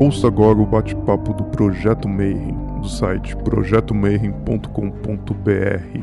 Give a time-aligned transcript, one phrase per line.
[0.00, 6.00] Ouça agora o bate-papo do Projeto Mayhem, do site projetomayhem.com.br.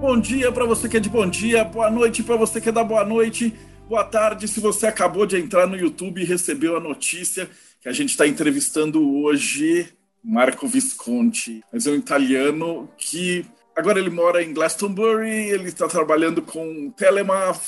[0.00, 2.72] Bom dia para você que é de bom dia, boa noite para você que é
[2.72, 3.52] da boa noite,
[3.88, 7.92] boa tarde se você acabou de entrar no YouTube e recebeu a notícia que a
[7.92, 9.88] gente está entrevistando hoje
[10.22, 16.42] Marco Visconti, mas é um italiano que agora ele mora em Glastonbury, ele está trabalhando
[16.42, 17.58] com Telema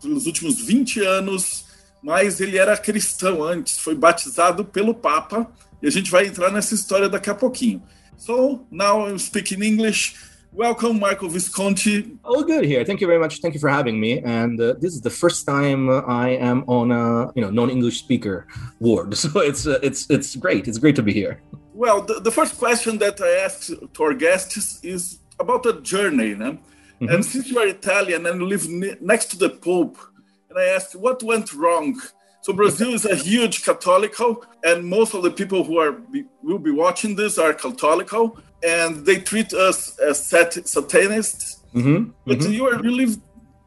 [0.00, 1.64] pelos últimos 20 anos,
[2.02, 5.50] mas ele era cristão antes, foi batizado pelo Papa,
[5.80, 7.82] e a gente vai entrar nessa história daqui a pouquinho.
[8.18, 10.14] So, now I'm speaking English.
[10.54, 12.18] Welcome, Michael Visconti.
[12.22, 12.84] All good here.
[12.84, 13.40] Thank you very much.
[13.40, 14.20] Thank you for having me.
[14.20, 18.46] And uh, this is the first time I am on a you know non-English speaker
[18.78, 20.68] ward, so it's uh, it's it's great.
[20.68, 21.40] It's great to be here.
[21.72, 26.34] Well, the, the first question that I ask to our guests is about the journey.
[26.34, 26.52] No?
[26.52, 27.08] Mm-hmm.
[27.08, 29.96] And since you are Italian and live ne- next to the Pope,
[30.50, 31.98] and I asked what went wrong.
[32.42, 36.58] So Brazil is a huge Catholico, and most of the people who are be, will
[36.58, 41.62] be watching this are Catholico and they treat us as sat- satanists.
[41.74, 42.10] Mm-hmm.
[42.26, 42.52] But mm-hmm.
[42.52, 43.16] you, are, you live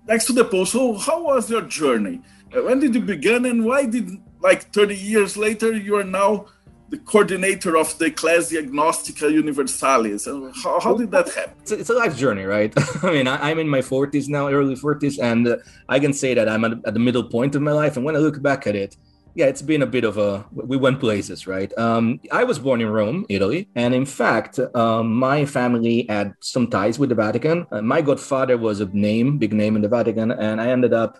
[0.08, 0.68] next to the Pope.
[0.68, 2.22] So how was your journey?
[2.56, 4.10] Uh, when did you begin, and why did
[4.42, 6.46] like 30 years later you are now
[6.90, 10.28] the coordinator of the Ecclesia Gnostica Universalis.
[10.28, 11.54] And how, how did that happen?
[11.62, 12.74] It's a, it's a life journey, right?
[13.04, 15.58] I mean, I, am in my 40s now, early 40s, and uh,
[15.90, 17.98] I can say that I'm at, at, the middle point of my life.
[17.98, 18.96] And when I look back at it,
[19.36, 21.78] yeah, it's been a bit of a we went places, right?
[21.78, 26.68] Um, I was born in Rome, Italy, and in fact, um, my family had some
[26.68, 27.68] ties with the Vatican.
[27.70, 31.20] Uh, my godfather was a name, big name in the Vatican, and I ended up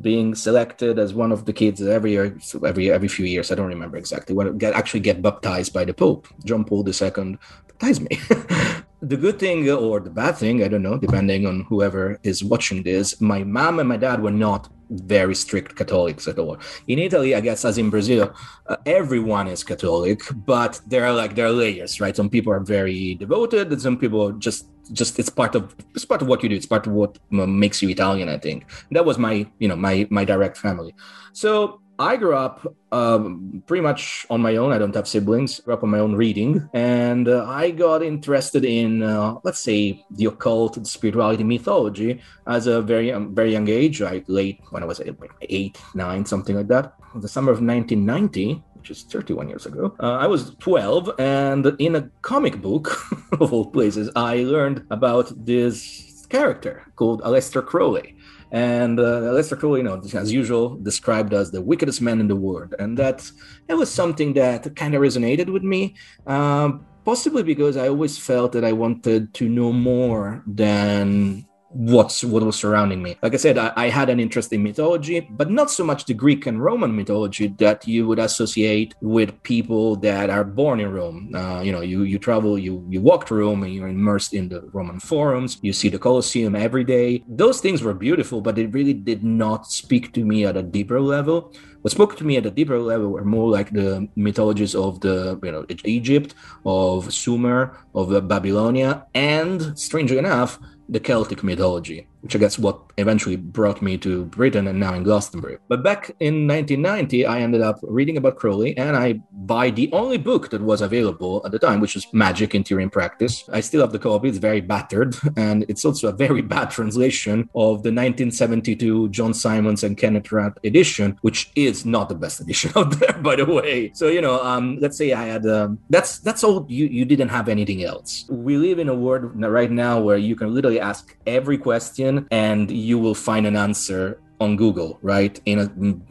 [0.00, 3.52] being selected as one of the kids every year, every every few years.
[3.52, 6.28] I don't remember exactly when get actually get baptized by the Pope.
[6.46, 7.38] John Paul II
[7.68, 8.18] baptized me.
[9.02, 12.82] the good thing or the bad thing, I don't know, depending on whoever is watching
[12.84, 13.20] this.
[13.20, 16.58] My mom and my dad were not very strict Catholics at all.
[16.88, 18.34] In Italy, I guess, as in Brazil,
[18.66, 22.16] uh, everyone is Catholic, but there are like there are layers, right?
[22.16, 26.22] Some people are very devoted, and some people just just it's part of it's part
[26.22, 26.56] of what you do.
[26.56, 28.28] It's part of what makes you Italian.
[28.28, 30.94] I think that was my you know my my direct family.
[31.32, 34.72] So I grew up um, pretty much on my own.
[34.72, 35.60] I don't have siblings.
[35.60, 40.02] Grew up on my own reading, and uh, I got interested in, uh, let's say,
[40.10, 44.00] the occult, spirituality, mythology as a very, um, very young age.
[44.00, 45.02] Like late when I was
[45.42, 46.94] eight, nine, something like that.
[47.16, 49.94] The summer of 1990, which is 31 years ago.
[50.00, 52.96] Uh, I was 12, and in a comic book,
[53.40, 58.16] of all places, I learned about this character called Aleister Crowley.
[58.52, 62.74] And uh, Crowley, you know, as usual, described as the wickedest man in the world,
[62.78, 63.30] and that
[63.68, 65.94] it was something that kind of resonated with me.
[66.26, 72.42] Um, possibly because I always felt that I wanted to know more than what's what
[72.42, 73.16] was surrounding me.
[73.22, 76.14] Like I said, I, I, had an interest in mythology, but not so much the
[76.14, 81.32] Greek and Roman mythology that you would associate with people that are born in Rome.
[81.34, 84.48] Uh, you know, you you travel, you you walk to Rome, and you're immersed in
[84.48, 85.58] the Roman forums.
[85.62, 87.22] You see the Colosseum every day.
[87.28, 91.00] Those things were beautiful, but it really did not speak to me at a deeper
[91.00, 91.52] level.
[91.82, 95.38] What spoke to me at a deeper level were more like the mythologies of the
[95.42, 96.34] you know Egypt,
[96.66, 100.58] of Sumer, of Babylonia, and strangely enough
[100.90, 105.02] the Celtic mythology which I guess what eventually brought me to Britain and now in
[105.02, 105.58] Glastonbury.
[105.68, 110.18] But back in 1990, I ended up reading about Crowley and I buy the only
[110.18, 113.48] book that was available at the time, which was Magick in Theory and Practice.
[113.52, 117.48] I still have the copy, it's very battered, and it's also a very bad translation
[117.54, 122.72] of the 1972 John Symonds and Kenneth Grant edition, which is not the best edition
[122.76, 123.92] out there, by the way.
[123.94, 127.28] So, you know, um, let's say I had, um, that's that's all, you, you didn't
[127.28, 128.26] have anything else.
[128.28, 132.70] We live in a world right now where you can literally ask every question and
[132.70, 135.38] you will find an answer on Google, right?
[135.44, 135.66] In a,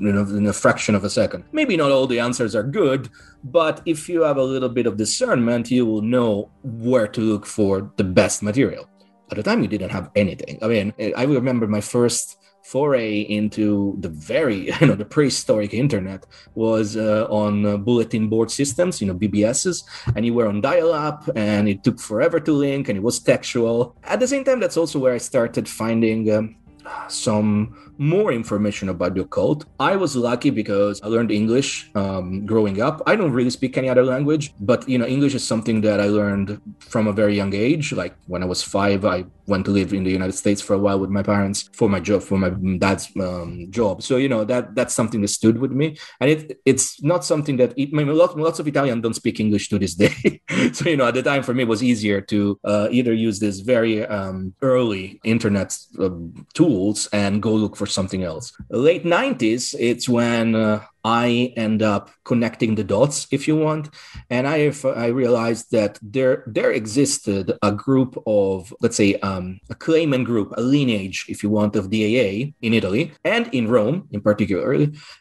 [0.09, 1.43] in a, fraction of a second.
[1.51, 3.09] Maybe not all the answers are good,
[3.43, 7.45] but if you have a little bit of discernment, you will know where to look
[7.45, 8.87] for the best material.
[9.31, 10.59] At the time, you didn't have anything.
[10.61, 12.37] I mean, I remember my first
[12.69, 18.51] foray into the very you know the prehistoric internet was uh, on uh, bulletin board
[18.51, 19.83] systems you know bbss
[20.15, 23.95] and you were on dial-up and it took forever to link and it was textual.
[24.03, 26.55] At the same time that's also where i started finding um,
[27.07, 29.65] some more information about the occult.
[29.79, 33.03] I was lucky because I learned English um, growing up.
[33.05, 36.05] I don't really speak any other language, but you know, English is something that I
[36.05, 37.91] learned from a very young age.
[37.91, 40.77] Like when I was five, I went to live in the United States for a
[40.77, 44.01] while with my parents for my job, for my dad's um, job.
[44.01, 47.57] So you know that that's something that stood with me, and it it's not something
[47.57, 50.41] that it, I mean, lots, lots of Italians don't speak English to this day.
[50.71, 53.39] so you know at the time for me it was easier to uh, either use
[53.39, 56.09] this very um, early internet uh,
[56.53, 58.53] tools and go look for something else.
[58.69, 63.89] Late 90s, it's when uh, I end up connecting the dots, if you want,
[64.29, 69.75] and I I realized that there there existed a group of let's say um, a
[69.75, 74.21] claimant group, a lineage, if you want, of DAA in Italy and in Rome in
[74.21, 74.73] particular.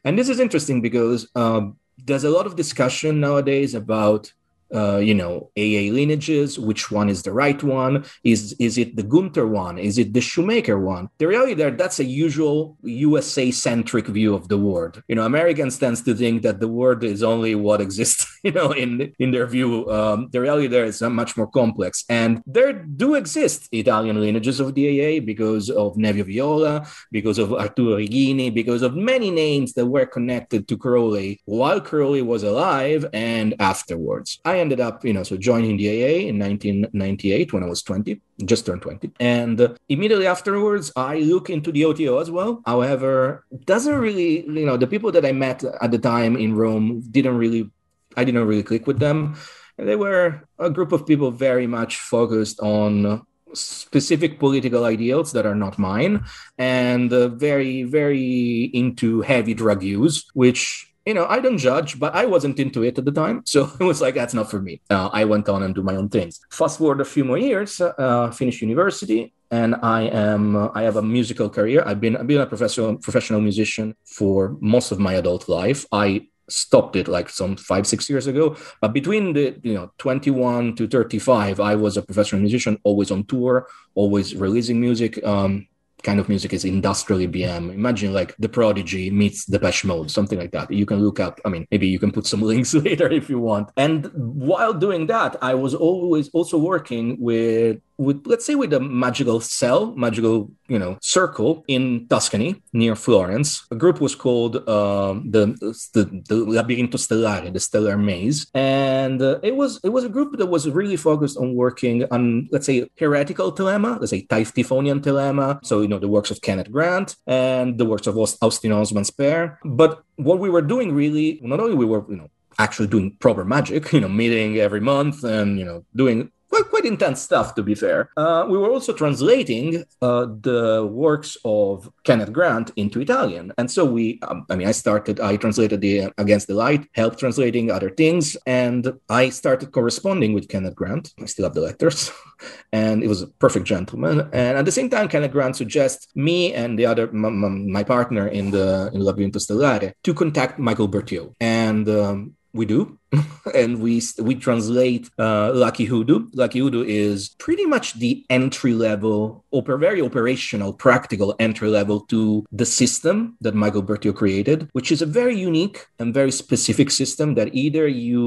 [0.05, 4.33] And this is interesting because um, there's a lot of discussion nowadays about
[4.75, 6.59] uh, you know AA lineages.
[6.59, 8.05] Which one is the right one?
[8.25, 9.79] Is is it the Gunther one?
[9.79, 11.09] Is it the Shoemaker one?
[11.19, 15.03] The reality there that's a usual USA centric view of the word.
[15.09, 18.27] You know, Americans tends to think that the word is only what exists.
[18.45, 22.41] You know, in in their view, um, the reality there is much more complex, and
[22.47, 28.55] there do exist Italian lineages of DAA because of Nevio Viola, because of Arturo Reghini,
[28.55, 34.39] because of many names that were connected to Crowley while Crowley was alive and afterwards.
[34.45, 38.21] I ended up, you know, so joining the AA in 1998 when I was 20,
[38.45, 39.13] just turned 20.
[39.21, 42.63] And uh, immediately afterwards, I look into the OTO as well.
[42.67, 47.03] However, doesn't really, you know, the people that I met at the time in Rome
[47.11, 47.71] didn't really,
[48.17, 49.37] I didn't really click with them.
[49.79, 53.23] And they were a group of people very much focused on
[53.55, 56.25] specific political ideals that are not mine
[56.59, 62.15] and uh, very very into heavy drug use which you know, I don't judge, but
[62.15, 63.37] I wasn't into it at the time.
[63.47, 64.83] So it was like, that's not for me.
[64.91, 66.39] Uh, I went on and do my own things.
[66.51, 70.97] Fast forward a few more years, uh, finished university, and I am uh, I have
[70.97, 71.83] a musical career.
[71.87, 75.87] I've been I've been a professional professional musician for most of my adult life.
[75.91, 80.75] I stopped it like some five six years ago but between the you know 21
[80.77, 85.69] to 35 i was a professional musician always on tour always releasing music um
[86.03, 87.75] kind of music is industrial EBM.
[87.75, 90.71] Imagine like The Prodigy meets Depeche Mode, something like that.
[90.71, 91.41] You can look up.
[91.45, 93.71] I mean, maybe you can put some links later if you want.
[93.77, 98.81] And while doing that, I was always also working with with let's say with a
[98.81, 103.67] magical cell, magical you know circle in Tuscany near Florence.
[103.71, 105.47] A group was called um, the,
[105.95, 110.39] the the Labirinto Stellare, the Stellar Maze, and uh, it was it was a group
[110.39, 115.59] that was really focused on working on let's say heretical Thelema, let's say Typhonian Thelema.
[115.65, 119.59] So you know the works of Kenneth Grant and the works of Austin Osman Spare.
[119.65, 122.29] But what we were doing really, not only we were you know
[122.59, 126.85] actually doing proper magic, you know, meeting every month and, you know, doing quite, quite
[126.85, 128.11] intense stuff, to be fair.
[128.17, 133.53] Uh, we were also translating uh, the works of Kenneth Grant into Italian.
[133.59, 137.19] And so we, um, I mean, I started, I translated the Against the Light, helped
[137.19, 141.13] translating other things, and I started corresponding with Kenneth Grant.
[141.21, 142.11] I still have the letters.
[142.73, 144.29] and it was a perfect gentleman.
[144.33, 148.29] And at the same time, Kenneth Grant suggests me and the other, m- my partner
[148.29, 151.35] in the in Labirinto Stellare, to contact Michael Bertiaux.
[151.41, 152.99] And um, we do
[153.55, 156.27] and we we translate uh, lucky hoodoo.
[156.35, 162.45] Lucky hoodoo is pretty much the entry level oper- very operational practical entry level to
[162.53, 167.35] the system that michael bertiaux created which is a very unique and very specific system
[167.35, 168.23] that either you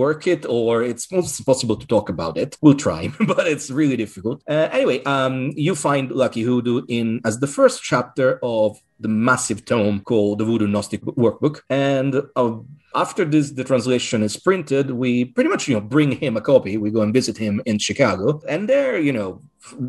[0.00, 2.58] work it or it's most possible to talk about it.
[2.60, 4.42] We'll try but it's really difficult.
[4.48, 9.64] Uh, anyway um, you find lucky hoodoo in as the first chapter of the massive
[9.64, 11.60] tome called the Voudon Gnostic Workbook.
[11.70, 12.56] And uh,
[12.94, 16.76] after this the translation is printed we pretty much you know bring him a copy.
[16.76, 18.40] We go and visit him in chicago.
[18.48, 19.42] And there you know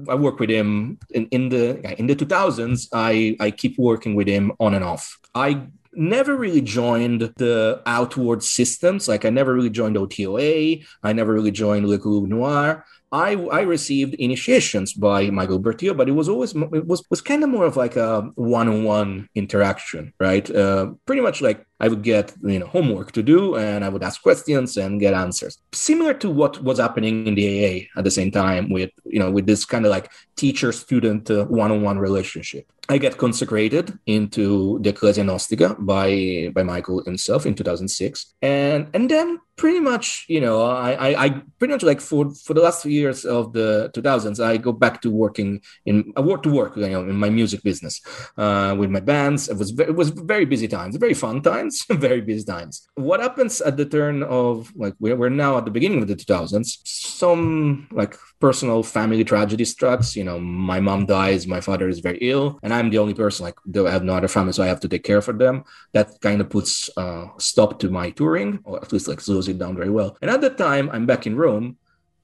[0.10, 4.28] i work with him in, in the in the 2000s i i keep working with
[4.28, 5.20] him on and off.
[5.34, 9.08] I never really joined the outward systems.
[9.08, 13.62] Like i never really joined otoa i never really joined le Couleuvre Noire I, I
[13.62, 17.66] received initiations by Michael Bertiaux, but it was always it was was kind of more
[17.66, 20.50] of like a one-on-one interaction, right?
[20.50, 24.04] Uh, pretty much like I would get you know homework to do, and I would
[24.04, 28.12] ask questions and get answers, similar to what was happening in the AA at the
[28.20, 32.66] same time with you know with this kind of like teacher-student uh, one-on-one relationship.
[32.90, 39.10] I get consecrated into the Ecclesia Gnostica by by Michael himself in 2006, and and
[39.10, 42.82] then pretty much you know I, I, I pretty much like for for the last
[42.82, 46.76] few years of the 2000s I go back to working in I work to work
[46.76, 48.02] you know in my music business
[48.38, 49.48] uh, with my bands.
[49.48, 52.88] It was it was very busy times, very fun times very busy times.
[52.96, 56.16] What happens at the turn of like we're, we're now at the beginning of the
[56.16, 56.80] 2000s?
[56.86, 60.16] Some like personal family tragedy strikes.
[60.16, 63.46] You know, my mom dies, my father is very ill, and I'm the only person
[63.46, 65.64] like I have no other family, so I have to take care for them.
[65.94, 69.60] That kind of puts uh, stop to my touring, or at least like slows it
[69.60, 70.18] down very well.
[70.22, 71.78] And at the time, I'm back in Rome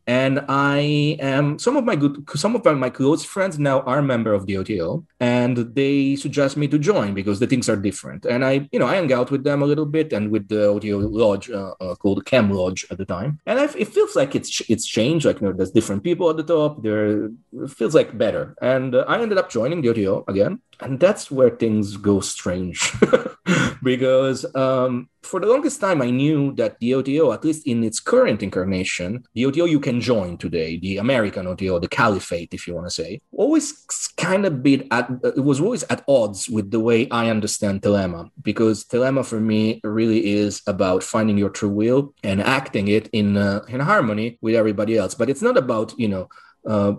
[0.07, 4.33] and I am some of my good some of my close friends now are member
[4.33, 8.25] of the OTO, and they suggest me to join because the things are different.
[8.25, 10.63] And I, you know, I hang out with them a little bit and with the
[10.63, 14.33] OTO lodge uh, uh, called Cam Lodge at the time, and I've, it feels like
[14.33, 15.25] it's it's changed.
[15.25, 16.81] Like you know, there's different people at the top.
[16.81, 17.29] There
[17.67, 21.49] feels like better, and uh, I ended up joining the OTO again, and that's where
[21.49, 22.93] things go strange
[23.84, 28.00] because um, for the longest time i knew that the oto at least in its
[28.00, 32.74] current incarnation the oto you can join today the american oto the caliphate if you
[32.74, 33.86] want to say always
[34.17, 38.29] kind of bit at it was always at odds with the way i understand Thelema
[38.41, 43.38] because Thelema for me really is about finding your true will and acting it in
[43.38, 45.15] uh, in harmony with everybody else.
[45.15, 46.29] But it's not about you know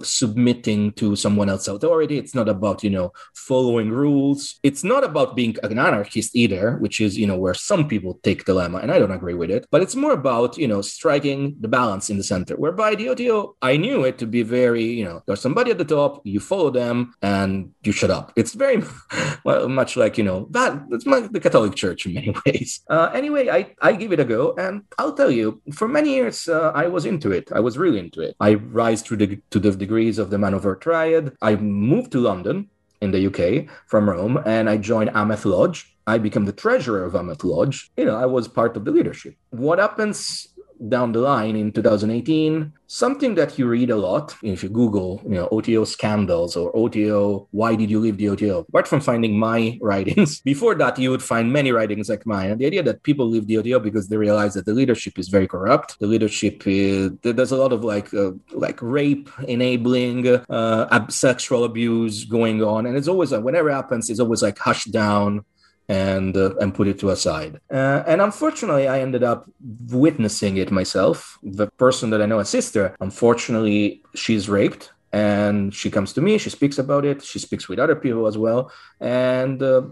[0.02, 2.18] submitting to someone else's authority.
[2.18, 4.58] It's not about, you know, following rules.
[4.62, 8.44] It's not about being an anarchist either, which is, you know, where some people take
[8.44, 9.66] Thelema, and I don't agree with it.
[9.70, 13.56] But it's more about, you know, striking the balance in the center, whereby the OTO,
[13.62, 16.70] I knew it to be very, you know, there's somebody at the top, you follow
[16.70, 18.32] them, and you shut up.
[18.36, 18.82] It's very
[19.44, 22.80] well, much like, you know, that it's like the Catholic Church in many ways.
[22.88, 26.48] Uh, anyway, I, I give it a go, and I'll tell you, for many years,
[26.48, 27.50] uh, I was into it.
[27.52, 28.36] I was really into it.
[28.40, 31.36] I rise through the to the degrees of the Man of Earth Triad.
[31.42, 32.68] I moved to London
[33.00, 35.94] in the UK from Rome and I joined Ameth Lodge.
[36.06, 37.90] I became the treasurer of Ameth Lodge.
[37.96, 39.34] You know, I was part of the leadership.
[39.50, 40.48] What happens
[40.88, 45.34] down the line in 2018 something that you read a lot if you google you
[45.34, 49.78] know oto scandals or oto why did you leave the oto apart from finding my
[49.82, 52.50] writings before that you would find many writings like mine.
[52.50, 55.28] And the idea that people leave the oto because they realize that the leadership is
[55.28, 61.06] very corrupt the leadership is there's a lot of like uh, like rape enabling uh,
[61.08, 62.86] sexual abuse going on.
[62.86, 65.44] And it's always like whenever happens it's always like hushed down
[65.88, 67.60] and uh, and put it to a side.
[67.70, 69.50] Uh, and unfortunately, I ended up
[69.90, 71.38] witnessing it myself.
[71.42, 74.92] The person that I know, a sister, unfortunately, she's raped.
[75.10, 78.36] And she comes to me, she speaks about it, she speaks with other people as
[78.36, 79.82] well, and uh,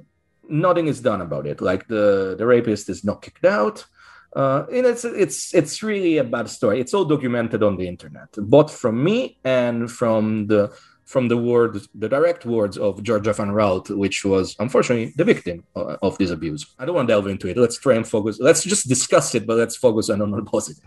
[0.47, 1.63] nothing is done about it.
[1.63, 3.87] Like the, the rapist is not kicked out,
[4.35, 6.81] uh, and it's it's it's really a bad story.
[6.81, 10.71] It's all documented on the internet, both from me and from the
[11.07, 15.65] from the words, the direct words of Georgia Van Raalte, which was unfortunately the victim
[15.77, 16.67] uh, of this abuse.
[16.81, 17.57] I don't want to delve into it.
[17.57, 18.39] Let's try and focus.
[18.41, 20.85] Let's just discuss it, but let's focus on the positive.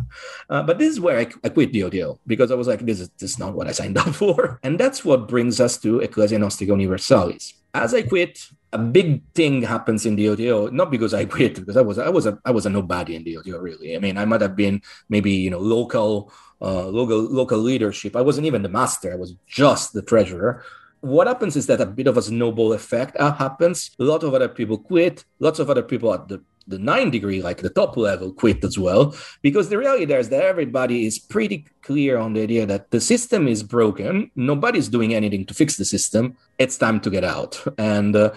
[0.49, 2.99] Uh, but this is where I, I quit the OTO because I was like, this
[2.99, 4.59] is, this is not what I signed up for.
[4.61, 7.53] And that's what brings us to Ecclesia Gnostica Universalis.
[7.73, 11.77] As I quit, a big thing happens in the OTO, not because I quit, because
[11.77, 13.95] I was I was a I was a nobody in the OTO really.
[13.95, 16.31] I mean, I might have been maybe you know local
[16.61, 18.15] uh, local local leadership.
[18.15, 20.63] I wasn't even the master; I was just the treasurer.
[21.01, 23.91] What happens is that a bit of a snowball effect uh, happens.
[23.99, 25.23] A lot of other people quit.
[25.39, 28.77] Lots of other people at the the nine degree, like the top level, quit as
[28.77, 29.15] well.
[29.41, 33.01] Because the reality there is that everybody is pretty clear on the idea that the
[33.01, 34.29] system is broken.
[34.35, 36.37] Nobody's doing anything to fix the system.
[36.59, 37.61] It's time to get out.
[37.77, 38.31] And uh,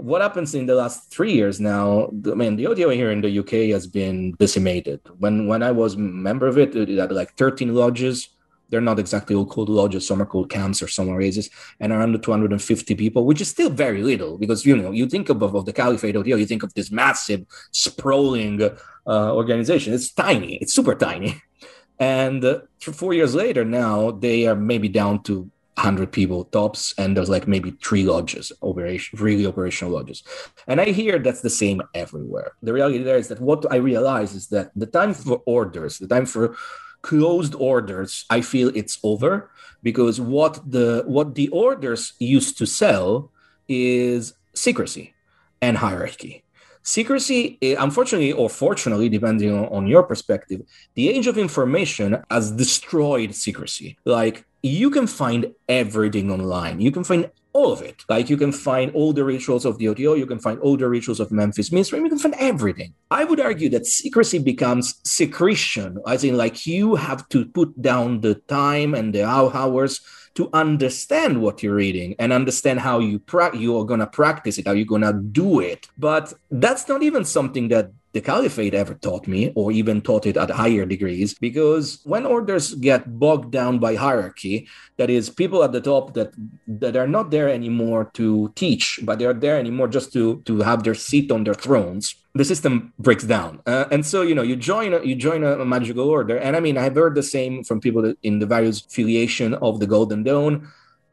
[0.00, 2.10] what happens in the last three years now?
[2.30, 5.00] I mean, the OTO here in the UK has been decimated.
[5.18, 8.28] When when I was a member of it, it had like 13 lodges.
[8.68, 10.06] They're not exactly all called lodges.
[10.06, 13.70] Some are called camps or some are oases, and around 250 people, which is still
[13.70, 16.74] very little because you know you think of, of the Caliphate OTO, you think of
[16.74, 19.94] this massive, sprawling uh, organization.
[19.94, 20.56] It's tiny.
[20.56, 21.42] It's super tiny.
[21.98, 27.16] And uh, four years later, now they are maybe down to 100 people tops and
[27.16, 30.22] there's like maybe three lodges operation really operational lodges.
[30.66, 32.52] And i hear that's the same everywhere.
[32.62, 36.08] The reality there is that what i realize is that the time for orders the
[36.08, 36.56] time for
[37.02, 39.50] closed orders i feel it's over
[39.82, 43.30] because what the what the orders used to sell
[43.68, 45.14] is secrecy
[45.60, 46.42] and hierarchy.
[46.82, 50.62] Secrecy eh, unfortunately or fortunately depending on, your perspective
[50.94, 53.98] the age of information has destroyed secrecy.
[54.04, 56.80] Like you can find everything online.
[56.80, 58.04] You can find all of it.
[58.10, 60.88] Like you can find all the rituals of the OTO, you can find all the
[60.88, 62.92] rituals of Memphis Misraim, you can find everything.
[63.10, 68.20] I would argue that secrecy becomes secretion, as in like you have to put down
[68.20, 70.00] the time and the hours
[70.34, 74.66] to understand what you're reading and understand how you pra- you are to practice it,
[74.66, 75.88] how you're going to do it.
[75.96, 80.38] But that's not even something that the caliphate ever taught me, or even taught it
[80.38, 85.72] at higher degrees, because when orders get bogged down by hierarchy, that is, people at
[85.72, 86.30] the top that
[86.66, 90.54] that are not there anymore to teach, but they are there anymore just to to
[90.62, 93.60] have their seat on their thrones the system breaks down.
[93.66, 96.36] Uh, and so you know you join a, you join a, magical order.
[96.36, 99.88] And i mean i've heard the same from people in the various affiliation of the
[99.94, 100.54] golden dawn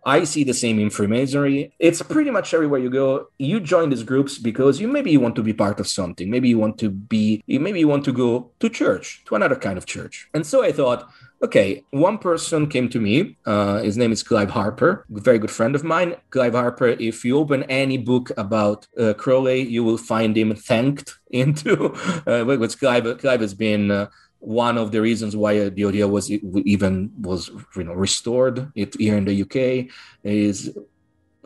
[0.06, 1.74] I see the same in Freemasonry.
[1.80, 3.28] It's pretty much everywhere you go.
[3.38, 6.30] You join these groups because you maybe you want to be part of something.
[6.30, 9.78] Maybe you want to be, maybe you want to go to church, to another kind
[9.78, 10.30] of church.
[10.34, 11.10] And so I thought,
[11.42, 13.38] okay, one person came to me.
[13.46, 16.16] Uh, his name is Clive Harper, a very good friend of mine.
[16.30, 21.18] Clive Harper, if you open any book about uh, Crowley, you will find him thanked
[21.32, 21.94] into,
[22.28, 24.08] uh, Clive, Clive has been uh,
[24.44, 29.16] one of the reasons why the idea was even was you know restored it here
[29.16, 29.90] in the UK
[30.24, 30.78] is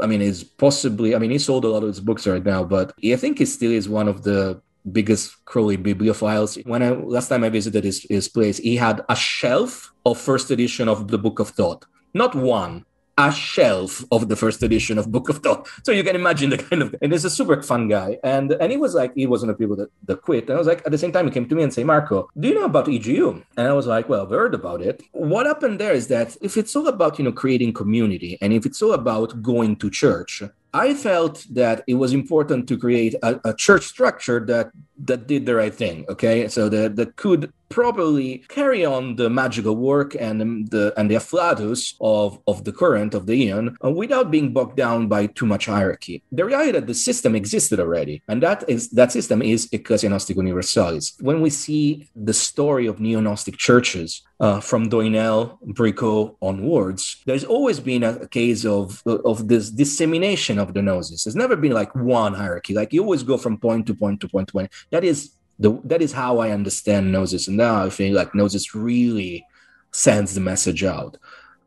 [0.02, 2.64] I mean is possibly I mean he sold a lot of his books right now
[2.64, 4.62] but I think he still is one of the
[4.92, 6.66] biggest Crowley bibliophiles.
[6.66, 10.52] When I last time I visited his, his place, he had a shelf of first
[10.52, 12.86] edition of the Book of Thoth Not one,
[13.18, 15.82] a shelf of the first edition of Book of Thoth.
[15.84, 18.20] So you can imagine the kind of and he's a super fun guy.
[18.24, 20.46] And and he was like, he was one of the people that, that quit.
[20.46, 22.30] And I was like, at the same time, he came to me and say, Marco,
[22.40, 23.44] do you know about EGU?
[23.58, 25.02] And I was like, well, I've heard about it.
[25.12, 28.66] What happened there is that if it's all about, you know, creating community and if
[28.66, 30.44] it's all about going to church,
[30.74, 34.70] I felt that it was important to create a, a, church structure that
[35.00, 36.06] that did the right thing.
[36.10, 41.16] Okay, so that that could properly carry on the magical work and the and the
[41.16, 45.46] afflatus of of the current of the Aeon uh, without being bogged down by too
[45.46, 46.24] much hierarchy.
[46.32, 50.38] The reality that the system existed already, and that is that system is Ecclesia Gnostica
[50.38, 51.16] Universalis.
[51.20, 57.80] When we see the story of neo-Gnostic churches uh, from Doinel, Bricaud onwards, there's always
[57.80, 61.24] been a, a, case of of this dissemination of the gnosis.
[61.24, 62.74] There's never been like one hierarchy.
[62.74, 64.72] Like you always go from point to point to point to point.
[64.92, 68.76] That is the that is how I understand gnosis, and now I feel like gnosis
[68.76, 69.46] really
[69.92, 71.18] sends the message out.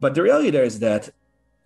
[0.00, 1.10] But the reality there is that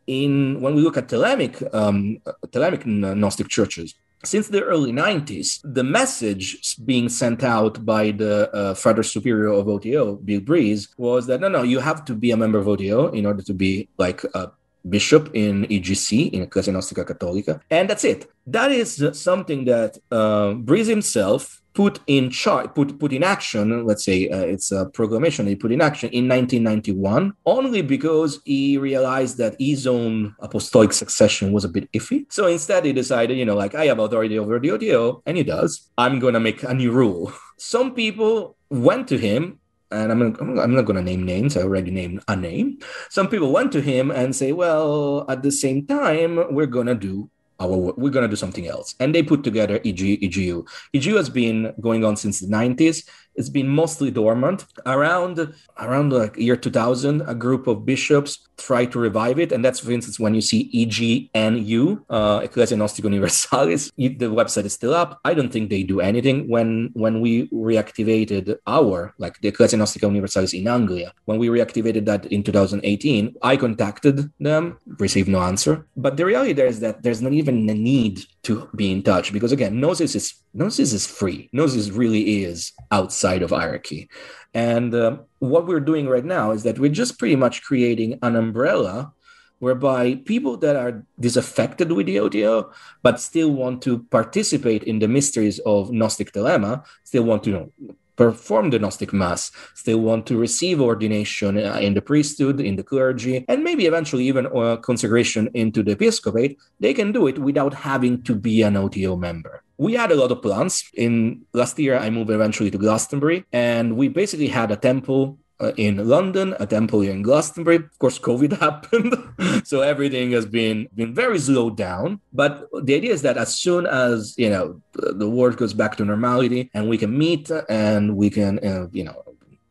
[0.06, 3.94] in when we look at Thelemic um, Thelemic Gnostic churches,
[4.24, 9.68] since the early 90s, the message being sent out by the uh, Frater Superior of
[9.68, 13.08] OTO, Bill Breeze, was that no, no, you have to be a member of OTO
[13.08, 14.50] in order to be like a
[14.88, 17.60] bishop in EGC, in Ecclesia Gnostica Cattolica.
[17.70, 18.30] And that's it.
[18.46, 23.84] That is something that uh, Breeze himself put in chart, put put in action.
[23.84, 28.78] Let's say uh, it's a proclamation he put in action in 1991, only because he
[28.78, 32.26] realized that his own apostolic succession was a bit iffy.
[32.30, 35.42] So instead, he decided, you know, like I have authority over the OTO, and he
[35.42, 35.90] does.
[35.98, 37.32] I'm going to make a new rule.
[37.58, 39.58] Some people went to him
[39.90, 41.56] and I'm, I'm not going to name names.
[41.56, 42.78] I already named a name.
[43.10, 46.94] Some people went to him and say, well, at the same time, we're going to
[46.94, 51.16] do our we're going to do something else and they put together EG, egu egu
[51.16, 54.66] has been going on since the 90s it's been mostly dormant.
[54.86, 59.52] Around around like year 2000 a group of bishops tried to revive it.
[59.52, 63.90] And that's for instance when you see egnu uh, ecclesia gnostica universalis.
[64.24, 65.20] The website is still up.
[65.24, 70.06] I don't think they do anything when when we reactivated our like the ecclesia gnostica
[70.06, 71.12] universalis in anglia.
[71.24, 75.86] When we reactivated that in 2018 i contacted them received no answer.
[75.96, 79.32] But the reality there is that there's not even a need to be in touch
[79.32, 81.48] because again gnosis is gnosis is free.
[81.52, 84.08] Gnosis really is outside of hierarchy.
[84.52, 88.36] And uh, what we're doing right now is that we're just pretty much creating an
[88.36, 89.12] umbrella
[89.58, 92.70] whereby people that are disaffected with the OTO
[93.02, 97.56] but still want to participate in the mysteries of Gnostic Thelema, still want to you
[97.56, 102.76] know, perform the Gnostic Mass, still want to receive ordination uh, in the priesthood, in
[102.76, 107.38] the clergy, and maybe eventually even uh, consecration into the episcopate, they can do it
[107.38, 109.62] without having to be an OTO member.
[109.76, 110.84] We had a lot of plans.
[110.94, 115.38] In last year, I moved eventually to Glastonbury, and we basically had a temple
[115.76, 117.76] in London, a temple in Glastonbury.
[117.76, 122.20] Of course, COVID happened, so everything has been been very slowed down.
[122.32, 126.04] But the idea is that as soon as you know the world goes back to
[126.04, 129.22] normality and we can meet and we can uh, you know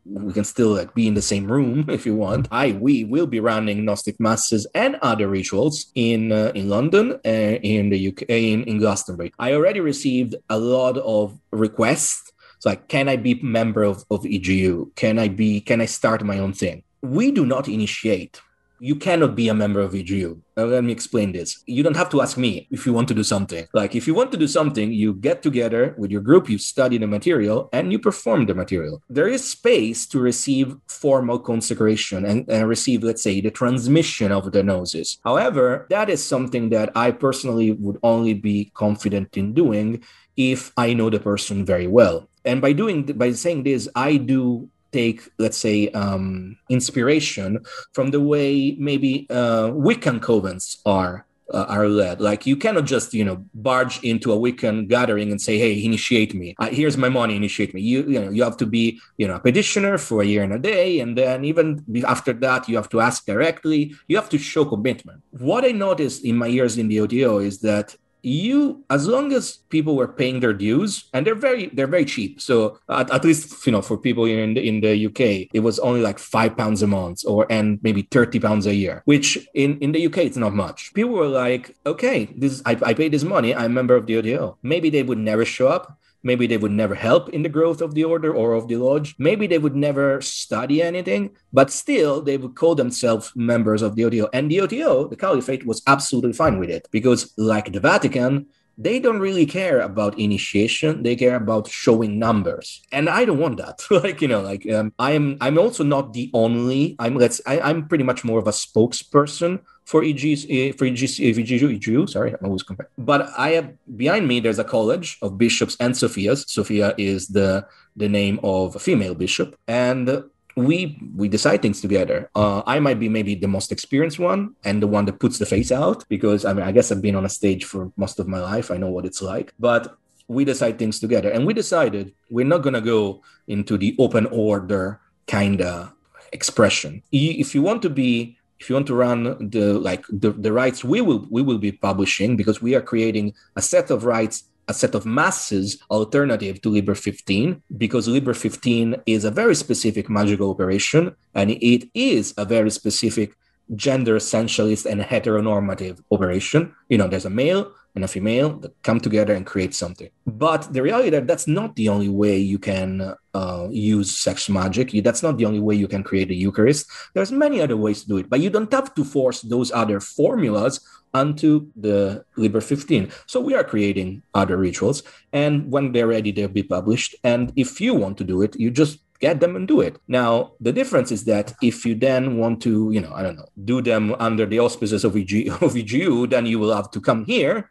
[0.06, 2.48] we can still like be in the same room if you want.
[2.50, 7.56] I we will be running Gnostic masses and other rituals in uh, in London and
[7.56, 9.32] uh, in the UK in, in Glastonbury.
[9.38, 12.32] I already received a lot of requests
[12.64, 14.96] it's like, can I be member of, of EGU?
[14.96, 16.82] Can I be, can I start my own thing?
[17.02, 18.40] We do not initiate.
[18.80, 20.40] You cannot be a member of EGU.
[20.56, 21.62] Now, uh, let me explain this.
[21.66, 23.66] You don't have to ask me if you want to do something.
[23.74, 26.96] Like, if you want to do something, you get together with your group, you study
[26.96, 29.02] the material, and you perform the material.
[29.10, 34.52] There is space to receive formal consecration and, and receive, let's say, the transmission of
[34.52, 35.18] the gnosis.
[35.22, 40.02] However, that is something that I personally would only be confident in doing
[40.36, 44.68] if I know the person very well and by doing by saying this, I do
[44.92, 51.88] take, let's say, um, inspiration from the way maybe uh, Wiccan covens are uh, are
[51.88, 52.20] led.
[52.20, 56.34] Like you cannot just you know barge into a Wiccan gathering and say, "Hey, initiate
[56.34, 56.54] me.
[56.58, 57.36] Uh, here's my money.
[57.36, 60.26] Initiate me." You you know you have to be you know a petitioner for a
[60.26, 61.66] year and a day, and then even
[62.06, 63.94] after that, you have to ask directly.
[64.08, 65.22] You have to show commitment.
[65.30, 69.58] What I noticed in my years in the OTO is that you as long as
[69.68, 72.40] people were paying their dues and they're very they're very cheap.
[72.40, 75.78] So at, at least you know for people in the, in the uk it was
[75.78, 79.78] only like five pounds a month or and maybe 30 pounds a year which in
[79.78, 80.92] in the uk it's not much.
[80.94, 83.54] People were like okay this i, I paid this money.
[83.54, 86.72] I'm a member of the oto maybe they would never show up Maybe they would
[86.72, 89.14] never help in the growth of the order or of the lodge.
[89.18, 94.04] Maybe they would never study anything, but still they would call themselves members of the
[94.06, 94.28] OTO.
[94.32, 98.98] And the OTO, the Caliphate, was absolutely fine with it because, like the Vatican, they
[98.98, 103.80] don't really care about initiation they care about showing numbers and i don't want that
[104.02, 107.86] like you know like um, i'm i'm also not the only i'm let's I, i'm
[107.86, 112.62] pretty much more of a spokesperson for eh, for EG's EGU, EGU sorry I'm always
[112.62, 117.28] comparing but I have behind me there's a college of bishops and Sophias Sophia is
[117.28, 117.66] the
[117.96, 120.24] the name of a female bishop and
[120.56, 122.30] we we decide things together.
[122.34, 125.46] Uh, I might be maybe the most experienced one and the one that puts the
[125.46, 128.28] face out because I mean I guess I've been on a stage for most of
[128.28, 128.70] my life.
[128.70, 129.96] I know what it's like, but
[130.28, 135.00] we decide things together, and we decided we're not gonna go into the open order
[135.26, 135.92] kind of
[136.32, 137.02] expression.
[137.12, 140.82] If you want to be if you want to run the like the, the rites
[140.82, 144.72] we will we will be publishing because we are creating a set of rites a
[144.72, 150.50] set of masses alternative to Liber 15 because Liber 15 is a very specific magical
[150.50, 153.36] operation and it is a very specific
[153.76, 156.74] gender essentialist and heteronormative operation.
[156.88, 160.10] You know, there's a male and a female that come together and create something.
[160.26, 164.90] But the reality that that's not the only way you can uh, use sex magic.
[165.04, 166.90] That's not the only way you can create a Eucharist.
[167.14, 170.00] There's many other ways to do it, but you don't have to force those other
[170.00, 170.80] formulas
[171.12, 173.10] onto the Liber 15.
[173.26, 177.14] So we are creating other rituals, and when they're ready, they'll be published.
[177.22, 179.96] And if you want to do it, you just get them and do it.
[180.08, 183.48] Now, the difference is that if you then want to, you know, I don't know,
[183.64, 187.24] do them under the auspices of, EG, of EGU, then you will have to come
[187.24, 187.70] here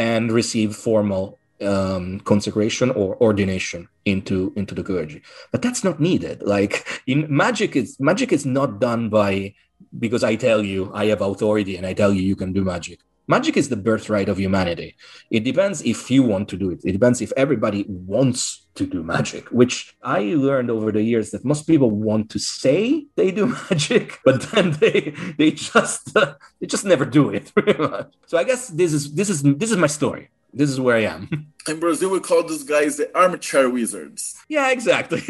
[0.00, 5.20] and receive formal um, consecration or ordination into into the clergy.
[5.52, 6.42] But that's not needed.
[6.42, 9.54] Like in magic is magic is not done by
[9.98, 13.00] because I tell you I have authority and I tell you you can do magic.
[13.30, 14.96] Magic is the birthright of humanity.
[15.30, 16.80] It depends if you want to do it.
[16.84, 21.44] It depends if everybody wants to do magic, which I learned over the years that
[21.44, 26.66] most people want to say they do magic, but then they they just uh, they
[26.66, 27.52] just never do it.
[28.26, 30.30] so I guess this is this is this is my story.
[30.52, 31.46] This is where I am.
[31.68, 34.22] In Brazil, we call these guys the armchair wizards.
[34.48, 35.20] Yeah, exactly.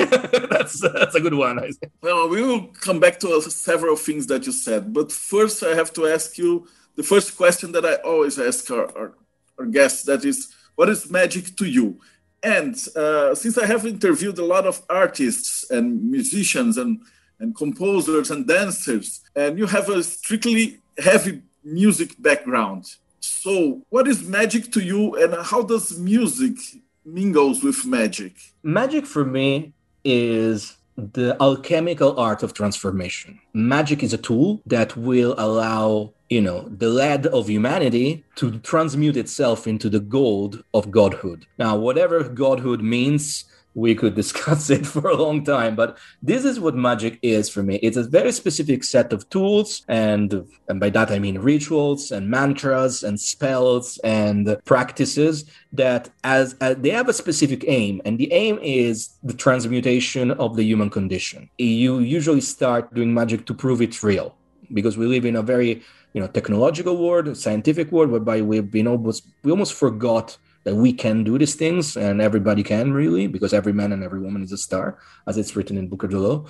[0.55, 1.57] that's that's a good one.
[2.01, 5.93] Well, we will come back to several things that you said, but first I have
[5.99, 6.67] to ask you
[7.01, 9.15] the first question that I always ask our, our,
[9.59, 11.99] our guests that is, what is magic to you?
[12.43, 17.01] And uh, since I have interviewed a lot of artists and musicians and,
[17.39, 22.85] and composers and dancers, and you have a strictly heavy music background.
[23.21, 26.57] So, what is magic to you, and how does music
[27.03, 28.35] mingles with magic?
[28.63, 29.73] Magic for me
[30.05, 30.77] is
[31.13, 33.41] the alchemical art of transformation.
[33.53, 39.17] Magic is a tool that will allow you know, the lead of humanity to transmute
[39.17, 41.45] itself into the gold of godhood.
[41.59, 46.61] Now, whatever godhood means, we could discuss it for a long time, but this is
[46.61, 47.77] what magic is for me.
[47.77, 52.29] It's a very specific set of tools, and, and by that I mean rituals and
[52.29, 58.33] mantras and spells and practices that as, as they have a specific aim, and the
[58.33, 61.49] aim is the transmutation of the human condition.
[61.59, 64.35] You usually start doing magic to prove it's real
[64.73, 68.87] because we live in a very you know technological world scientific world whereby we've been
[68.87, 73.53] almost we almost forgot that we can do these things and everybody can really because
[73.53, 76.19] every man and every woman is a star as it's written in book of the
[76.19, 76.45] law.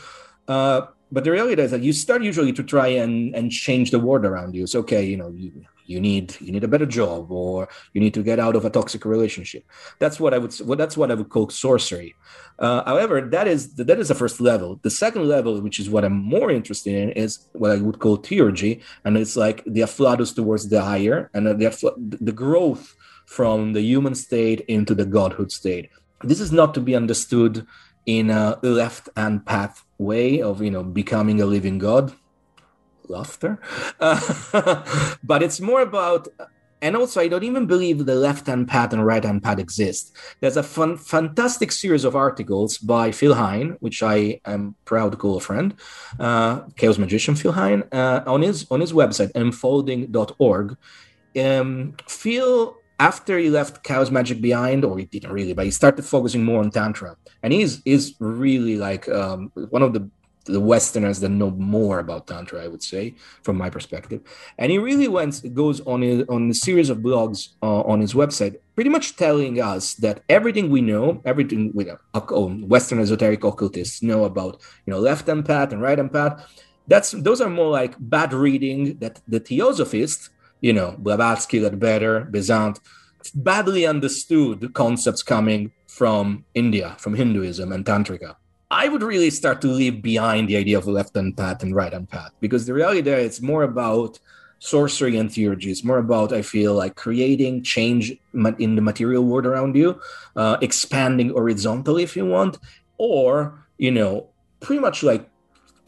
[0.49, 3.99] Uh, but the reality is that you start usually to try and and change the
[3.99, 4.63] world around you.
[4.63, 8.15] It's okay you know you you need you need a better job or you need
[8.15, 9.65] to get out of a toxic relationship.
[9.99, 12.15] That's what i would well, that's what i would call sorcery.
[12.59, 14.79] Uh, however that is that is the first level.
[14.83, 18.19] The second level which is what i'm more interested in is what i would call
[18.19, 18.81] theurgy.
[19.05, 22.95] And it's like the afflatus towards the higher and the, the growth
[23.37, 25.89] from the human state into the godhood state
[26.31, 27.67] this is not to be understood
[28.07, 32.13] in a left hand path way of you know becoming a living god
[33.11, 33.59] laughter.
[33.99, 36.29] Uh, but it's more about
[36.83, 40.17] and also, I don't even believe the left hand path and right hand path exist.
[40.41, 45.19] There's a fun, fantastic series of articles by Phil Hine, which I am proud to
[45.19, 45.75] call a friend,
[46.19, 50.77] uh, Chaos Magician Phil Hine, uh, on his on his website, enfolding.org.
[51.37, 56.05] Um, Phil, after he left Chaos Magic behind, or he didn't really, but he started
[56.05, 57.17] focusing more on Tantra.
[57.43, 60.09] And he's, is really like um, one of the
[60.47, 64.21] the Westerners that know more about Tantra, I would say, from my perspective.
[64.59, 68.15] And he really went goes on a, on a series of blogs uh, on his
[68.15, 71.85] website, pretty much telling us that everything we know, everything we
[72.75, 76.35] Western esoteric occultists know about, you know, left hand path and right hand path.
[76.89, 80.31] That's those are more like bad reading that the theosophists,
[80.61, 82.79] you know, Blavatsky, Leadbeater, Besant,
[83.35, 88.37] badly understood concepts coming from India, from Hinduism and Tantrika.
[88.71, 91.93] I would really start to leave behind the idea of left hand path and right
[91.93, 94.21] hand path because the reality there it's more about
[94.61, 95.67] sorcery and theurgy.
[95.67, 100.01] It's more about I feel like creating change in the material world around you,
[100.37, 102.59] uh, expanding horizontally if you want,
[102.99, 104.29] or you know
[104.61, 105.29] pretty much like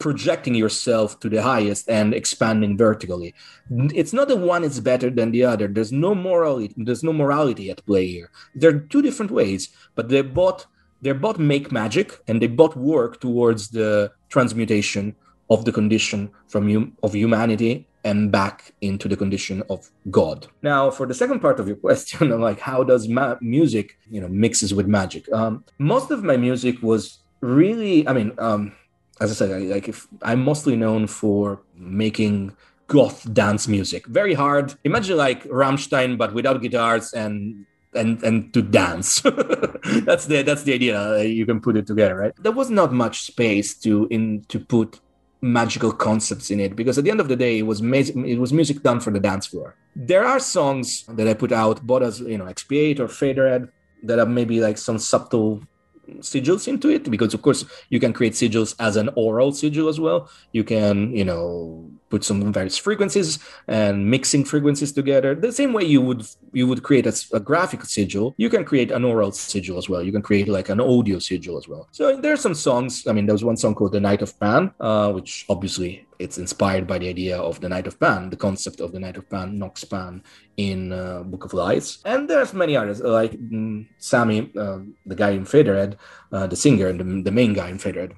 [0.03, 3.33] projecting yourself to the highest and expanding vertically.
[3.71, 5.67] It's not the one is better than the other.
[5.69, 6.73] There's no morality.
[6.75, 8.29] There's no morality at play here.
[8.53, 10.67] There are two different ways, but they both
[11.01, 15.15] they both make magic and they both work towards the transmutation
[15.49, 20.47] of the condition from hum- of humanity and back into the condition of God.
[20.61, 24.27] Now, for the second part of your question, like how does ma- music, you know,
[24.45, 25.31] mixes with magic?
[25.31, 28.73] Um, most of my music was really, I mean, um,
[29.23, 32.55] as I said, like if I'm mostly known for making
[32.87, 34.75] goth dance music, very hard.
[34.83, 39.21] Imagine like Rammstein, but without guitars and and and to dance.
[39.21, 40.99] that's the that's the idea.
[40.99, 42.33] Uh, you can put it together, right?
[42.37, 44.99] There was not much space to in to put
[45.41, 47.97] magical concepts in it because at the end of the day, it was ma-
[48.33, 49.75] it was music done for the dance floor.
[49.95, 53.69] There are songs that I put out, both as you know, XP8 or Faderhead,
[54.03, 55.61] that have maybe like some subtle
[56.19, 59.99] sigils into it because of course you can create sigils as an oral sigil as
[59.99, 60.29] well.
[60.51, 63.29] You can you know put some various frequencies
[63.67, 65.33] and mixing frequencies together.
[65.47, 66.21] The same way you would
[66.59, 70.01] you would create a, a graphic sigil you can create an oral sigil as well.
[70.07, 71.83] You can create like an audio sigil as well.
[71.91, 74.31] So there are some songs i mean there was one song called the night of
[74.41, 75.91] pan uh, which obviously
[76.23, 79.17] it's inspired by the idea of the Night of Pan, the concept of the Night
[79.17, 80.23] of Pan, Nox Pan
[80.55, 81.99] in uh, Book of Lights.
[82.05, 85.97] And there's many others, like mm, Sami, uh, the guy in Faderhead,
[86.31, 88.13] uh, the singer and the, the, main guy in Faderhead,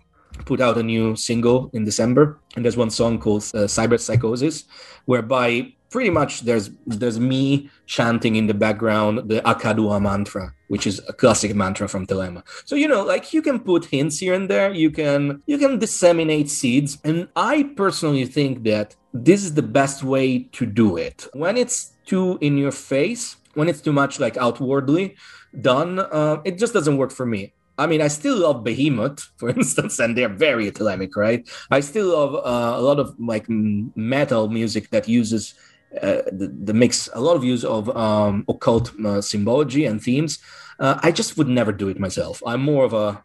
[0.45, 2.39] put out a new single in December.
[2.55, 4.65] And there's one song called uh, Cyber Psychosis,
[5.05, 10.99] whereby pretty much there's there's me chanting in the background the Akadua mantra, which is
[11.07, 12.43] a classic mantra from Thelema.
[12.65, 15.79] So you know, like you can put hints here and there, you can you can
[15.79, 21.27] disseminate seeds, and I personally think that this is the best way to do it.
[21.33, 25.15] When it's too in your face, when it's too much like outwardly
[25.61, 27.53] done, uh, it just doesn't work for me.
[27.77, 31.47] I mean, I still love Behemoth, for instance, and they're very Thelemic, right?
[31.71, 35.53] I still love uh, a lot of like metal music that uses
[36.01, 40.39] uh, the, the, mix a lot of use of um, occult uh, symbology and themes.
[40.77, 42.43] Uh, I just would never do it myself.
[42.45, 43.23] I'm more of a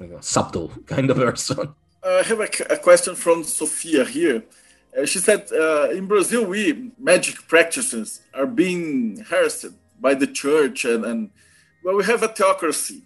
[0.00, 1.74] you know, subtle kind of person.
[2.02, 4.44] I have a, a question from Sofia here.
[4.96, 9.66] Uh, she said, uh, in Brazil, we magic practices are being harassed
[10.00, 11.30] by the church, and, and
[11.84, 13.02] well, we have a theocracy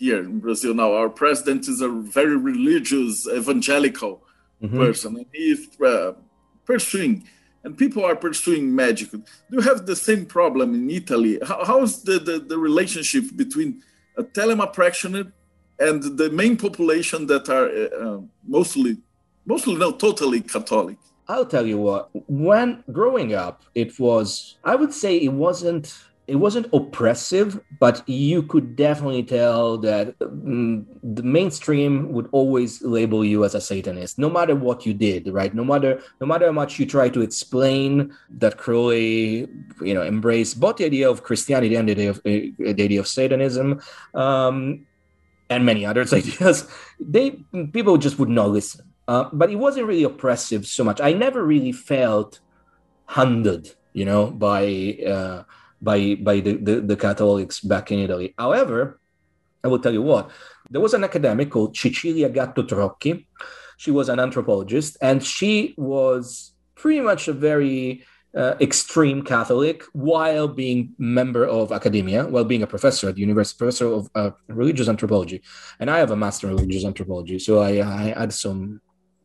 [0.00, 0.94] here in Brazil now.
[0.94, 4.22] Our president is a very religious, evangelical
[4.60, 4.76] mm-hmm.
[4.76, 6.14] person, and he's uh,
[6.64, 7.24] pursuing
[7.62, 9.10] and people are pursuing magic.
[9.10, 11.38] Do you have the same problem in Italy?
[11.46, 13.82] How, how is the, the, the, relationship between
[14.16, 15.32] a Thelema practitioner
[15.78, 18.96] and the main population that are uh, uh, mostly,
[19.44, 20.96] mostly no, totally Catholic?
[21.28, 22.08] I'll tell you what.
[22.28, 25.94] When growing up, it was, I would say it wasn't
[26.30, 33.24] it wasn't oppressive, but you could definitely tell that mm, the mainstream would always label
[33.24, 35.52] you as a Satanist, no matter what you did, right?
[35.52, 39.48] No matter no matter how much you try to explain that Crowley,
[39.82, 42.22] you know, embraced both the idea of Christianity and the idea of, uh,
[42.78, 43.80] the idea of Satanism,
[44.14, 44.86] um,
[45.48, 46.70] and many others ideas.
[47.00, 48.86] They people just would not listen.
[49.08, 51.00] Uh, but it wasn't really oppressive so much.
[51.00, 52.38] I never really felt
[53.06, 54.96] hunted, you know, by.
[55.04, 55.42] Uh,
[55.80, 58.34] by by the, the, the Catholics back in Italy.
[58.38, 59.00] However,
[59.64, 60.30] I will tell you what,
[60.70, 63.26] there was an academic called Cecilia Gatto Trocchi.
[63.76, 70.48] She was an anthropologist, and she was pretty much a very uh, extreme Catholic while
[70.48, 74.88] being member of academia, while being a professor at the university, professor of uh, religious
[74.88, 75.42] anthropology.
[75.78, 78.80] And I have a master in religious anthropology, so I, I had some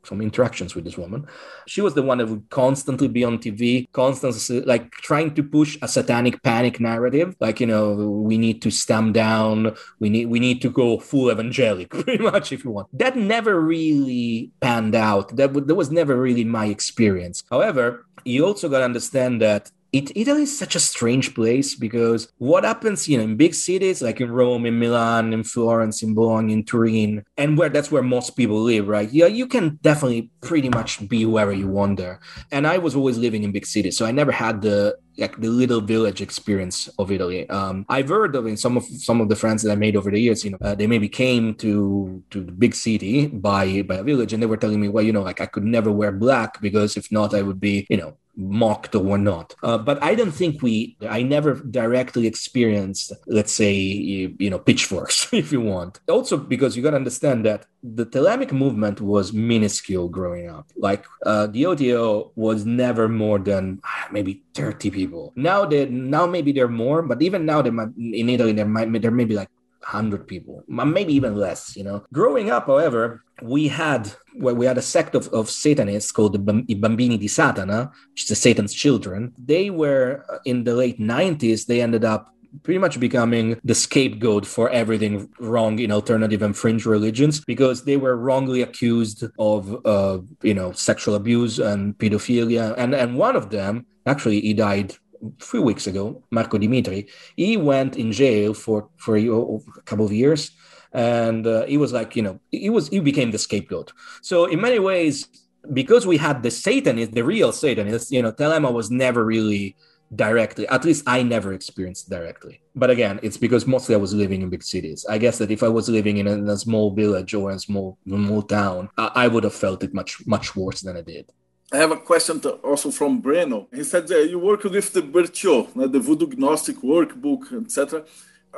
[0.05, 1.27] some interactions with this woman.
[1.67, 5.77] She was the one that would constantly be on TV, constantly like trying to push
[5.81, 10.39] a satanic panic narrative, like you know we need to stamp down, we need we
[10.39, 12.87] need to go full evangelic, pretty much if you want.
[12.97, 15.35] That never really panned out.
[15.35, 17.43] That, w- that was never really my experience.
[17.49, 22.27] However, you also got to understand that it, Italy is such a strange place because
[22.37, 26.13] what happens, you know, in big cities like in Rome, in Milan, in Florence, in
[26.13, 29.09] Bologna, in Turin, and where that's where most people live, right?
[29.09, 32.19] Yeah, you can definitely pretty much be wherever you want there.
[32.51, 35.47] And I was always living in big cities, so I never had the like the
[35.47, 37.49] little village experience of Italy.
[37.49, 40.11] Um, I've heard of in some of some of the friends that I made over
[40.11, 40.43] the years.
[40.43, 44.33] You know, uh, they maybe came to to the big city by by a village,
[44.33, 46.97] and they were telling me, well, you know, like I could never wear black because
[46.97, 49.55] if not, I would be, you know, mocked or not.
[49.63, 54.59] Uh, but I don't think we, I never directly experienced, let's say, you, you know,
[54.59, 55.99] pitchforks, if you want.
[56.09, 60.67] Also, because you got to understand that the Thelemic movement was minuscule growing up.
[60.75, 65.33] Like uh, the OTO was never more than ah, maybe 30 people.
[65.35, 68.91] Now they now maybe they're more, but even now there might, in Italy there might
[69.01, 69.49] there may be like
[69.85, 72.03] 100 people, maybe even less, you know.
[72.11, 76.39] Growing up, however, we had well, we had a sect of, of Satanists called the
[76.75, 79.33] Bambini di Satana, which is the Satan's children.
[79.37, 82.31] They were uh, in the late 90s, they ended up
[82.63, 87.97] pretty much becoming the scapegoat for everything wrong in alternative and fringe religions because they
[87.97, 93.49] were wrongly accused of uh, you know sexual abuse and pedophilia and and one of
[93.49, 94.95] them actually he died
[95.39, 100.51] few weeks ago, Marco Dimitri, he went in jail for for a couple of years,
[100.93, 103.91] and uh, he was like, you know, he was he became the scapegoat.
[104.21, 105.27] So in many ways,
[105.73, 109.75] because we had the Satanist, the real Satanist, you know, Thelema was never really
[110.13, 112.61] directly at least i never experienced directly.
[112.75, 115.05] But again it's because mostly i was living in big cities.
[115.09, 117.59] I guess that if i was living in a, in a small village or a
[117.59, 121.31] small small town I, I would have felt it much much worse than i did
[121.75, 123.67] I have a question also from Breno.
[123.73, 128.05] He said you work with the uh, the Voodoo Gnostic workbook, etc.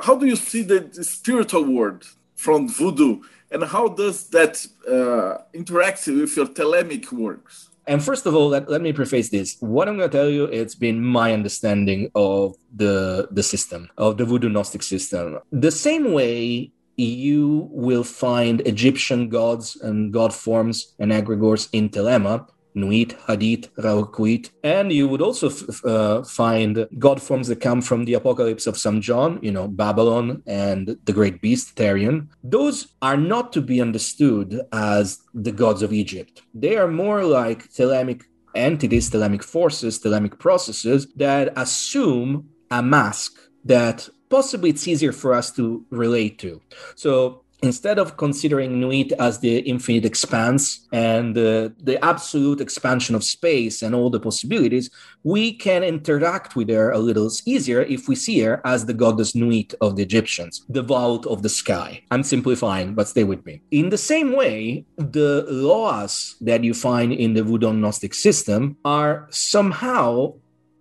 [0.06, 2.04] How do you see the, spiritual world
[2.36, 4.54] from Voodoo, and how does that
[4.96, 7.70] uh, interact with your thelemic works?
[7.88, 9.56] And first of all, let, let me preface this.
[9.58, 14.16] What I'm going to tell you, it's been my understanding of the the system of
[14.18, 15.38] the Voodoo Gnostic system.
[15.50, 22.46] The same way you will find Egyptian gods and god forms and egregores in Thelema
[22.74, 24.50] Nuit, Hadit, Ra-Hoor-Khuit.
[24.62, 28.78] And you would also f- uh, find god forms that come from the Apocalypse of
[28.78, 29.02] St.
[29.02, 32.28] John, you know, Babylon and the great beast, Therion.
[32.42, 36.42] Those are not to be understood as the gods of Egypt.
[36.54, 38.22] They are more like Thelemic
[38.54, 43.32] entities, Thelemic forces, Thelemic processes that assume a mask
[43.64, 46.60] that possibly it's easier for us to relate to.
[46.96, 53.24] So instead of considering Nuit as the infinite expanse and uh, the absolute expansion of
[53.24, 54.90] space and all the possibilities,
[55.24, 59.34] we can interact with her a little easier if we see her as the goddess
[59.34, 62.02] Nuit of the Egyptians, the vault of the sky.
[62.10, 63.62] I'm simplifying, but stay with me.
[63.70, 69.26] In the same way, the laws that you find in the Voodoo Gnostic system are
[69.30, 70.34] somehow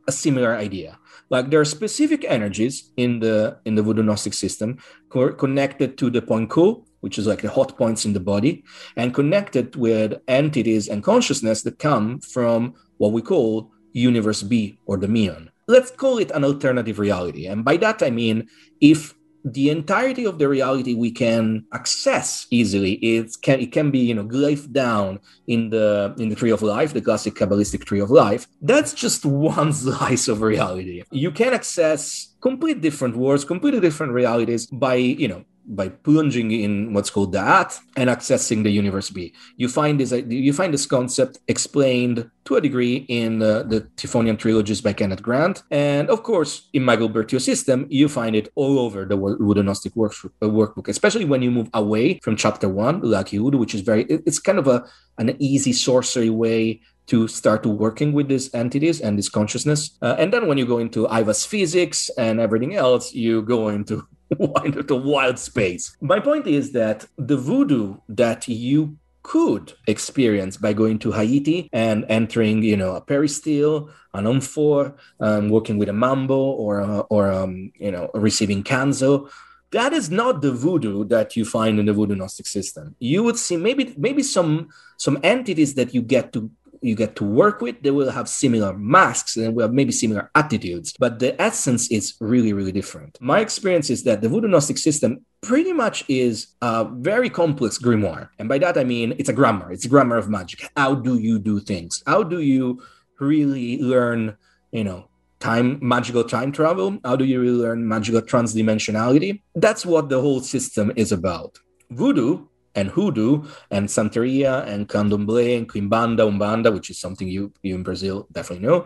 [0.08, 0.98] a similar idea
[1.30, 4.78] like there are specific energies in the in the voodoo gnostic system
[5.10, 8.64] co- connected to the point Q, which is like the hot points in the body,
[8.96, 14.98] and connected with entities and consciousness that come from what we call universe B or
[14.98, 15.52] the Meon.
[15.68, 17.48] Let's call it an alternative reality.
[17.48, 18.48] And by that I mean
[18.80, 19.14] if
[19.54, 22.94] the entirety of the reality we can access easily.
[22.94, 26.62] It can it can be you know glyphed down in the in the tree of
[26.62, 28.48] life the classic kabbalistic tree of life.
[28.62, 29.26] That's just
[29.58, 31.04] one slice of reality.
[31.12, 36.94] You can access complete different worlds completely different realities by you know by plunging in
[36.94, 39.34] what's called Da'at and accessing the universe B.
[39.58, 44.40] You find this you find this concept explained to a degree in uh, the Typhonian
[44.40, 48.80] trilogies by Kenneth Grant, and of course in Michael Bertiaux system you find it all
[48.80, 53.02] over the Voodoo Gnostic work, uh, workbook, especially when you move away from chapter one,
[53.02, 54.86] Voodoo, which is very it's kind of a
[55.18, 59.98] an easy sorcery way to start working with these entities and this consciousness.
[60.02, 64.06] Uh, and then when you go into Iva's physics and everything else, you go into
[64.30, 65.96] the wild space.
[66.02, 72.06] My point is that the voodoo that you could experience by going to Haiti and
[72.08, 77.30] entering, you know, a peristyle, an amphor, um, working with a mambo or, uh, or
[77.32, 79.30] um, you know, receiving kanzo.
[79.72, 82.96] That is not the voodoo that you find in the voodoo Gnostic system.
[83.00, 86.50] You would see maybe maybe some some entities that you get to
[86.82, 90.30] you get to work with, they will have similar masks and will have maybe similar
[90.36, 93.18] attitudes, but the essence is really, really different.
[93.22, 98.30] My experience is that the voodoo Gnostic system pretty much is a very complex grimoire.
[98.40, 100.70] And by that I mean it's a grammar, it's a grammar of magic.
[100.76, 102.04] How do you do things?
[102.06, 102.82] How do you
[103.20, 104.38] really learn,
[104.72, 105.08] you know,
[105.40, 106.98] time magical time travel?
[107.04, 109.42] How do you really learn magical transdimensionality?
[109.56, 111.60] That's what the whole system is about.
[111.92, 112.48] Voodoo
[112.78, 117.84] and hoodoo and santeria and candomblé and quimbanda umbanda which is something you you in
[117.84, 118.86] brazil definitely know.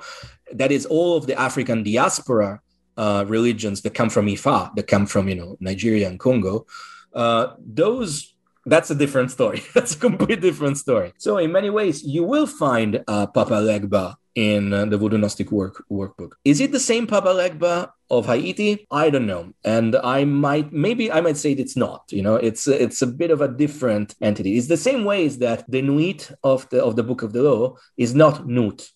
[0.54, 2.62] That is all of the african diaspora
[2.98, 6.66] uh, religions that come from ifa that come from you know nigeria and congo.
[7.14, 8.32] Uh, those
[8.66, 9.64] that's a different story.
[9.74, 11.14] That's a complete different story.
[11.18, 15.52] So in many ways you will find uh, papa legba in uh, the Voodoo Gnostic
[15.52, 16.34] work workbook.
[16.46, 18.88] Is it the same Papa Legba of Haiti?
[18.92, 22.12] I don't know, and I might maybe I might say it's not.
[22.12, 24.58] You know, it's it's a bit of a different entity.
[24.58, 27.44] It's the same way as that the Nuit of the of the Book of the
[27.44, 28.88] Law is not Nut.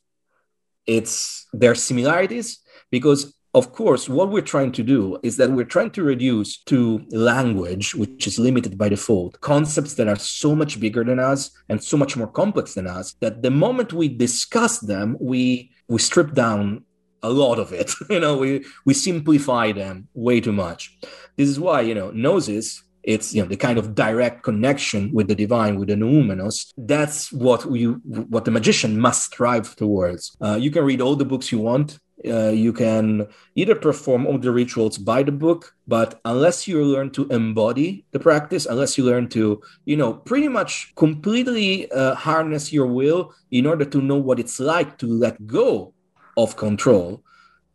[0.86, 2.60] It's there are similarities
[2.92, 7.02] because of course, what we're trying to do is that we're trying to reduce to
[7.12, 11.82] language, which is limited by default, concepts that are so much bigger than us and
[11.82, 16.34] so much more complex than us that the moment we discuss them, we we strip
[16.34, 16.84] down
[17.24, 17.94] a lot of it.
[18.10, 20.98] you know, we we simplify them way too much.
[21.38, 25.28] This is why you know gnosis it's you know the kind of direct connection with
[25.28, 30.58] the divine with the numinous that's what you what the magician must strive towards uh,
[30.60, 34.52] you can read all the books you want uh, you can either perform all the
[34.52, 39.28] rituals by the book but unless you learn to embody the practice unless you learn
[39.28, 44.40] to you know pretty much completely uh, harness your will in order to know what
[44.40, 45.94] it's like to let go
[46.38, 47.22] of control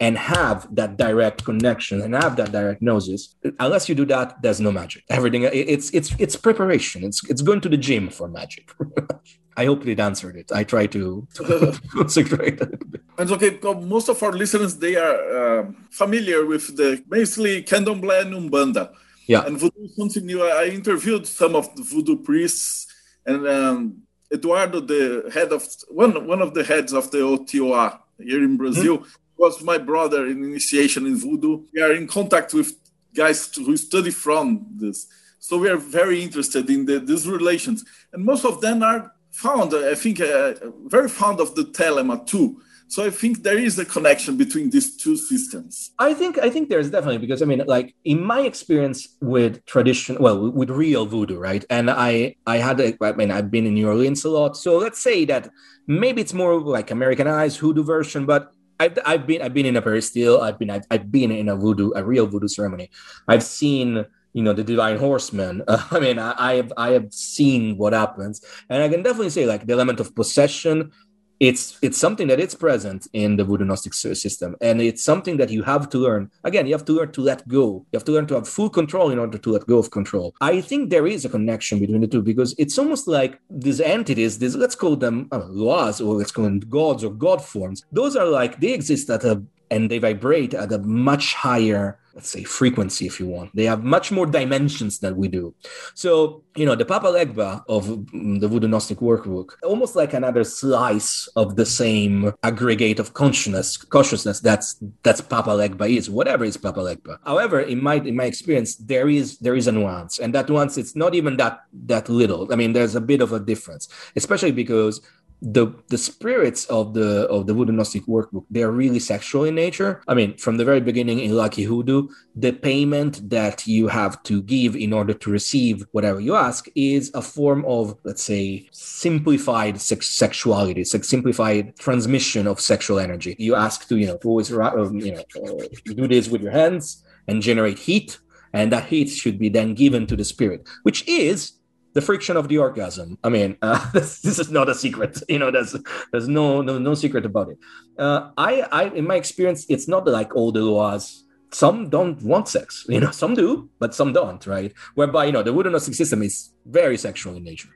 [0.01, 3.37] and have that direct connection and have that direct gnosis.
[3.61, 5.05] Unless you do that there's no magic.
[5.11, 7.05] Everything it's it's it's preparation.
[7.05, 8.73] It's it's going to the gym for magic
[9.57, 10.53] I hope it answered it.
[10.53, 13.03] I try to, to concentrate a little bit.
[13.19, 18.35] And okay, most of our listeners they are uh, familiar with the basically Candomblé and
[18.35, 18.93] Umbanda.
[19.27, 19.45] Yeah.
[19.47, 20.43] And voodoo is something new.
[20.43, 22.87] I interviewed some of the voodoo priests,
[23.27, 28.43] and um, Eduardo, the head of one one of the heads of the OTOA here
[28.43, 29.09] in Brazil, mm-hmm.
[29.37, 31.65] was my brother in initiation in voodoo.
[31.73, 32.73] We are in contact with
[33.15, 35.07] guys who study from this.
[35.39, 39.13] So we are very interested in the, these relations, and most of them are
[39.45, 40.55] found, I think, uh,
[40.97, 42.61] very fond of the thelema too.
[42.89, 45.93] So I think there is a connection between these two systems.
[45.97, 49.01] I think I think there's definitely because I mean, like in my experience
[49.35, 51.65] with tradition, well, with real voodoo, right?
[51.71, 54.79] And I I had a, I mean I've been in New Orleans a lot, so
[54.79, 55.43] let's say that
[55.87, 58.43] maybe it's more like Americanized voodoo version, but
[58.81, 61.55] I've, I've been I've been in a peristyle, I've been I've, I've been in a
[61.55, 62.91] voodoo a real voodoo ceremony.
[63.29, 67.13] I've seen you know the divine horseman uh, i mean I, I, have i have
[67.13, 68.45] seen what happens.
[68.69, 70.93] And i can definitely say like the element of possession
[71.41, 74.57] it's it's something that it's present in the voodoo gnostic system.
[74.61, 76.31] And it's something that you have to learn.
[76.45, 77.87] Again you have to learn to let go.
[77.91, 80.35] You have to learn to have full control in order to let go of control.
[80.43, 84.39] I think there is a connection between the two because it's almost like these entities
[84.39, 87.87] these let's call them know, laws or let's call them gods or god forms.
[87.91, 92.29] Those are like they exist at a and they vibrate at a much higher let's
[92.29, 93.55] say frequency if you want.
[93.55, 95.55] They have much more dimensions than we do.
[95.95, 100.43] So you know the papa legba of mm, the voodoo gnostic workbook almost like another
[100.43, 106.57] slice of the same aggregate of consciousness consciousness that's that's papa legba is whatever is
[106.57, 107.19] papa legba.
[107.25, 110.77] However in my in my experience there is there is a nuance and that nuance
[110.77, 112.53] it's not even that that little.
[112.53, 115.01] I mean there's a bit of a difference especially because
[115.43, 120.03] the the spirits of the of the voodoo gnostic workbook they're really sexual in nature.
[120.07, 124.43] I mean from the very beginning in lucky hoodoo the payment that you have to
[124.43, 129.81] give in order to receive whatever you ask is a form of let's say simplified
[129.81, 133.35] sex- sexuality sex- simplified transmission of sexual energy.
[133.39, 137.03] You ask to you know to always uh, you know do this with your hands
[137.29, 138.19] and generate heat
[138.53, 141.53] and that heat should be then given to the spirit which is
[141.93, 143.19] the friction of the orgasm.
[143.25, 145.23] I mean, uh, this, this, is not a secret.
[145.29, 145.77] You know, there's
[146.13, 147.59] there's no no, no secret about it.
[147.99, 151.25] Uh, I, I, in my experience, it's not like all the laws.
[151.53, 152.87] Some don't want sex.
[152.89, 154.45] You know, some do, but some don't.
[154.47, 154.73] Right?
[154.95, 157.71] Whereby you know the voodoo system is very sexual in nature.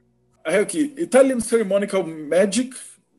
[0.47, 2.75] Aoki, Italian ceremonial magic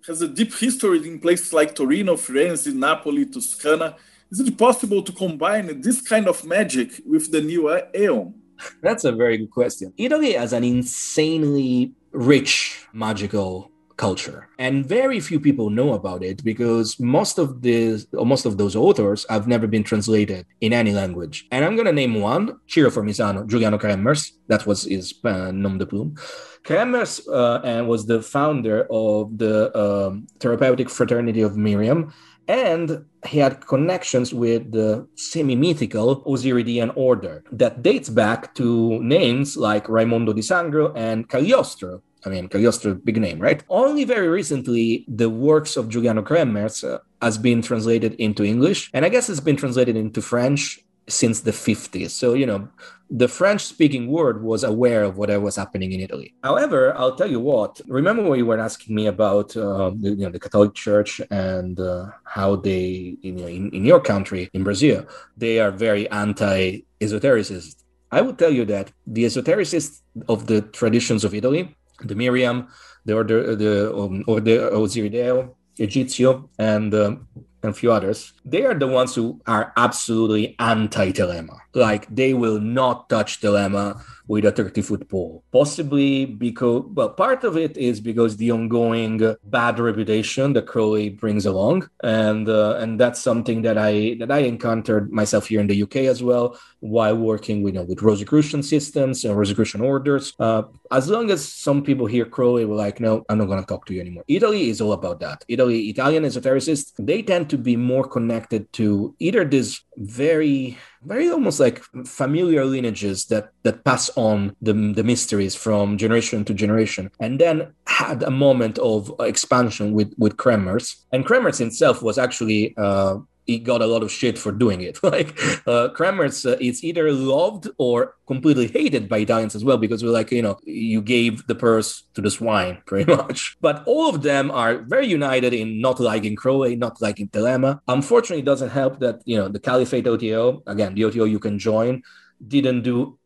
[0.07, 3.95] has a deep history in places like Torino, Firenze, Napoli, Toscana.
[4.31, 7.63] Is it possible to combine this kind of magic with the new
[7.95, 8.33] Aeon?
[8.81, 9.93] That's a very good question.
[9.97, 16.99] Italy has an insanely rich magical culture and very few people know about it because
[16.99, 21.47] most of the most of those authors have never been translated in any language.
[21.51, 25.77] And i'm going to name one ciro formisano giuliano kremmerz that was his uh, nom
[25.77, 26.15] de plume.
[26.63, 32.11] Kremmerz uh, and was the founder of the um, therapeutic fraternity of myriam
[32.47, 39.89] and he had connections with the semi-mythical Osiridian order that dates back to names like
[39.89, 43.63] Raimondo di Sangro and Cagliostro, I mean, Cagliostro, big name, right?
[43.69, 49.05] Only very recently, the works of Giuliano Kremmerz uh, has been translated into English, and
[49.05, 52.11] I guess it's been translated into French since the 50s.
[52.11, 52.67] So, you know,
[53.09, 56.33] the French speaking world was aware of whatever was happening in Italy.
[56.43, 60.25] However, I'll tell you what, remember when you were asking me about uh, the, you
[60.25, 65.05] know, the Catholic Church and uh, how they, you in, in your country, in Brazil,
[65.37, 67.83] they are very anti esotericist.
[68.11, 72.67] I would tell you that the esotericists of the traditions of Italy the Myriam,
[73.05, 77.27] the order, the um, or the Osirideo, Egizio, and um,
[77.65, 78.33] and a few others.
[78.45, 81.57] They are the ones who are absolutely anti-Thelema.
[81.73, 85.43] Like they will not touch Thelema with a 30 foot pole.
[85.51, 91.45] Possibly because, well, part of it is because the ongoing bad reputation that Crowley brings
[91.45, 95.83] along, and uh, and that's something that I that I encountered myself here in the
[95.83, 100.33] UK as well while working with you know, with Rosicrucian systems and Rosicrucian orders.
[100.39, 103.65] Uh, as long as some people hear Crowley were like, no, I'm not going to
[103.65, 104.23] talk to you anymore.
[104.29, 105.43] Italy is all about that.
[105.49, 111.59] Italy, Italian esotericists, they tend to be more connected to either this very very almost
[111.59, 117.39] like familiar lineages that that pass on the, the mysteries from generation to generation and
[117.39, 121.03] then had a moment of expansion with with kremmerz.
[121.11, 124.99] And kremmerz himself was actually uh, he got a lot of shit for doing it.
[125.03, 125.29] like
[125.67, 130.09] uh, Kremmerz uh, is either loved or completely hated by Italians as well because we're
[130.09, 133.57] like, you know, you gave the purse to the swine pretty much.
[133.61, 137.79] But all of them are very united in not liking Crowley, not liking Thelema.
[137.87, 141.59] Unfortunately, it doesn't help that, you know, the Caliphate OTO, again, the OTO you can
[141.59, 142.01] join,
[142.47, 143.17] didn't do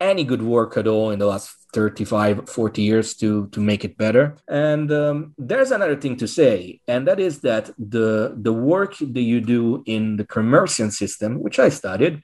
[0.00, 3.96] any good work at all in the last 35 40 years to to make it
[3.98, 8.96] better and um, there's another thing to say and that is that the the work
[8.98, 12.22] that you do in the Kremmerzian system which i studied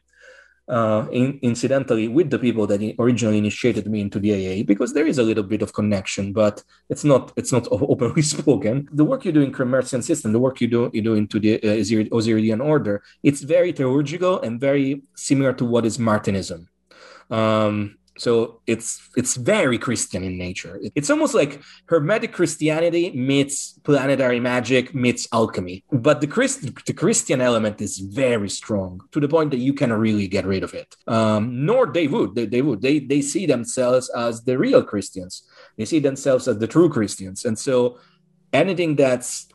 [0.69, 5.07] uh, in, incidentally with the people that originally initiated me into the AA because there
[5.07, 8.89] is a little bit of connection, but it's not it's not openly spoken.
[8.93, 11.63] The work you do in Kremmerzian system, the work you do you do into the
[11.63, 16.69] uh, Osiridian order, it's very theurgical and very similar to what is Martinism.
[17.31, 20.81] Um, so it's it's very christian in nature.
[20.95, 25.85] It's almost like hermetic christianity meets planetary magic meets alchemy.
[25.91, 29.93] But the Christ, the christian element is very strong to the point that you can
[29.93, 30.95] really get rid of it.
[31.07, 32.35] Um, nor they would.
[32.35, 32.83] They, they would.
[32.83, 35.43] They they see themselves as the real christians.
[35.77, 37.45] They see themselves as the true christians.
[37.45, 37.99] And so
[38.53, 39.49] anything that's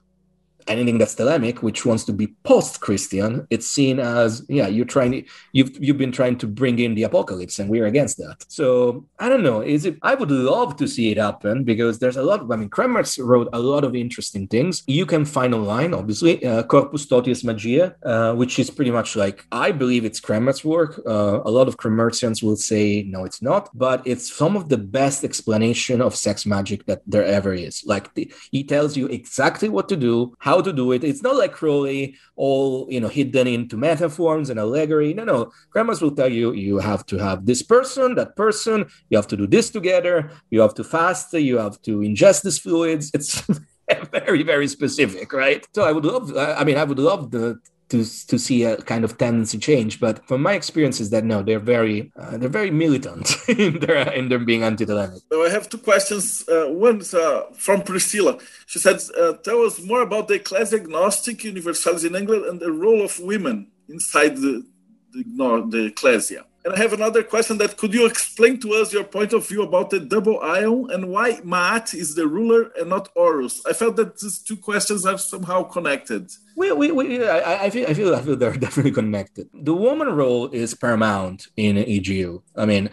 [0.70, 5.72] anything that's Thelemic, which wants to be post-Christian, it's seen as yeah, you're trying you've
[5.84, 8.46] you've been trying to bring in the apocalypse, and we're against that.
[8.48, 9.62] So I don't know.
[9.62, 9.98] Is it?
[10.02, 12.42] I would love to see it happen because there's a lot.
[12.42, 14.84] Of, I mean, Kremmerz wrote a lot of interesting things.
[14.88, 19.46] You can find online, obviously, uh, Corpus Totius Magia, uh, which is pretty much like
[19.52, 21.02] I believe it's Kremmerz' work.
[21.06, 24.78] Uh, a lot of Kremmerzians will say no, it's not, but it's some of the
[24.78, 27.84] best explanation of sex magic that there ever is.
[27.86, 31.04] Like the, he tells you exactly what to do, how how to do it.
[31.04, 35.14] It's not like Crowley, all you know, hidden into metaphors and allegory.
[35.14, 35.52] No, no.
[35.74, 38.86] Kremmerz will tell you you have to have this person, that person.
[39.10, 40.32] You have to do this together.
[40.52, 41.34] You have to fast.
[41.34, 43.12] You have to ingest these fluids.
[43.14, 43.42] It's
[44.12, 45.66] very, very specific, right?
[45.74, 46.36] So I would love.
[46.38, 50.00] I mean, I would love the to to see a kind of tendency change.
[50.00, 54.12] But from my experience is that no, they're very uh, they're very militant in their
[54.12, 55.22] in their being anti-Thelemic.
[55.32, 56.48] So I have two questions.
[56.48, 58.38] Uh, one's uh, from Priscilla.
[58.68, 62.72] She said, uh, "Tell us more about the Ecclesia Gnostica Universalis in England and the
[62.72, 64.66] role of women inside the
[65.12, 65.24] the,
[65.70, 69.32] the ecclesia." And I have another question that could you explain to us your point
[69.32, 73.62] of view about the double eon and why Maat is the ruler and not Horus?
[73.66, 76.30] I felt that these two questions are somehow connected.
[76.58, 79.50] We, we, we, I, I, feel, I, feel, I feel they're definitely connected.
[79.54, 82.42] The woman role is paramount in EGU.
[82.58, 82.90] I mean,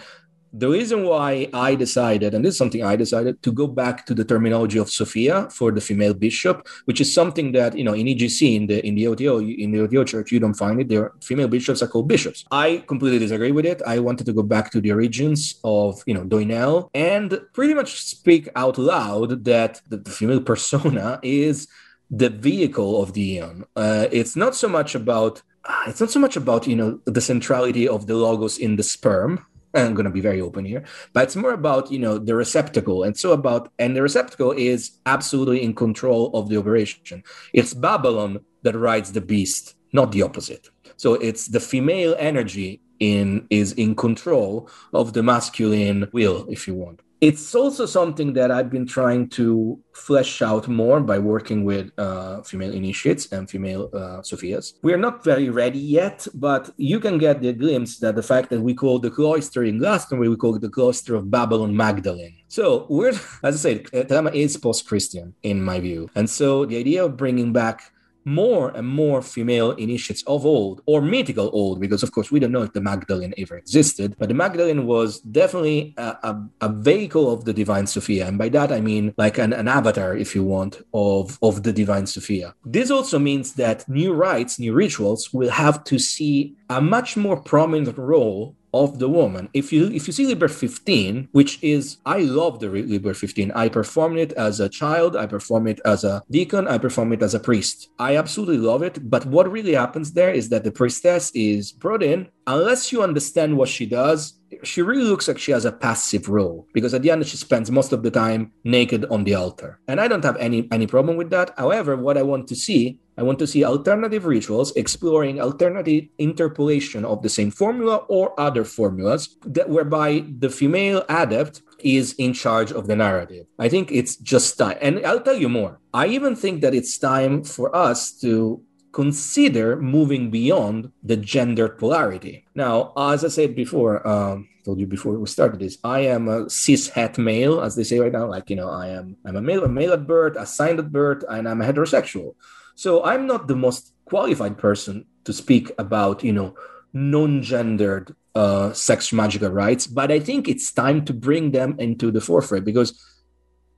[0.58, 4.14] the reason why I decided, and this is something I decided, to go back to
[4.14, 8.06] the terminology of Sophia for the female bishop, which is something that you know in
[8.06, 10.88] EGC in the in the OTO in the OTO church you don't find it.
[10.88, 12.44] There, female bishops are called bishops.
[12.50, 13.82] I completely disagree with it.
[13.86, 18.00] I wanted to go back to the origins of you know Doinel and pretty much
[18.00, 21.68] speak out loud that the, female persona is
[22.10, 23.64] the vehicle of the eon.
[23.74, 25.42] Uh, it's not so much about
[25.86, 29.44] it's not so much about you know the centrality of the logos in the sperm
[29.76, 33.02] I'm going to be very open here, but it's more about you know the receptacle,
[33.02, 37.22] and so about and the receptacle is absolutely in control of the operation.
[37.52, 40.70] It's Babylon that rides the beast, not the opposite.
[40.96, 46.74] So it's the female energy in is in control of the masculine will, if you
[46.74, 51.90] want it's also something that I've been trying to flesh out more by working with
[51.98, 54.74] uh, female initiates and female uh, Sophias.
[54.82, 58.60] We're not very ready yet, but you can get the glimpse that the fact that
[58.60, 62.36] we call the cloister in Glastonbury, we call it the cloister of Babylon Magdalene.
[62.48, 63.08] So we're,
[63.42, 67.52] as I said, Thelema is post-Christian in my view, and so the idea of bringing
[67.52, 67.92] back
[68.26, 72.50] more and more female initiates of old or mythical old because of course we don't
[72.50, 77.32] know if the magdalene ever existed but the magdalene was definitely a, a, a vehicle
[77.32, 78.26] of the divine sophia.
[78.26, 81.72] And by that i mean like an, an avatar if you want of, of the
[81.72, 82.54] divine sophia.
[82.64, 87.40] This also means that new rites new rituals will have to see a much more
[87.40, 89.48] prominent role of the woman.
[89.52, 93.52] If you if you see Liber 15, which is I love the Liber 15.
[93.52, 97.22] I performed it as a child, I perform it as a deacon, I perform it
[97.22, 97.90] as a priest.
[97.98, 99.10] I absolutely love it.
[99.10, 103.56] But what really happens there is that the priestess is brought in unless you understand
[103.56, 107.10] what she does she really looks like she has a passive role because at the
[107.10, 110.36] end she spends most of the time naked on the altar and i don't have
[110.36, 113.64] any any problem with that however what i want to see i want to see
[113.64, 120.50] alternative rituals exploring alternative interpolation of the same formula or other formulas that whereby the
[120.50, 125.20] female adept is in charge of the narrative i think it's just time and i'll
[125.20, 128.62] tell you more i even think that it's time for us to
[128.96, 132.46] consider moving beyond the gender polarity.
[132.54, 136.48] Now, as I said before, um, told you before we started this, I am a
[136.48, 138.26] cis het male, as they say right now.
[138.26, 141.22] Like you know, I am I'm a male, a male at birth, assigned at birth,
[141.28, 142.36] and I'm a heterosexual.
[142.76, 146.54] So I'm not the most qualified person to speak about you know
[146.92, 152.20] non-gendered uh, sex magical rites, but I think it's time to bring them into the
[152.20, 152.90] forefront because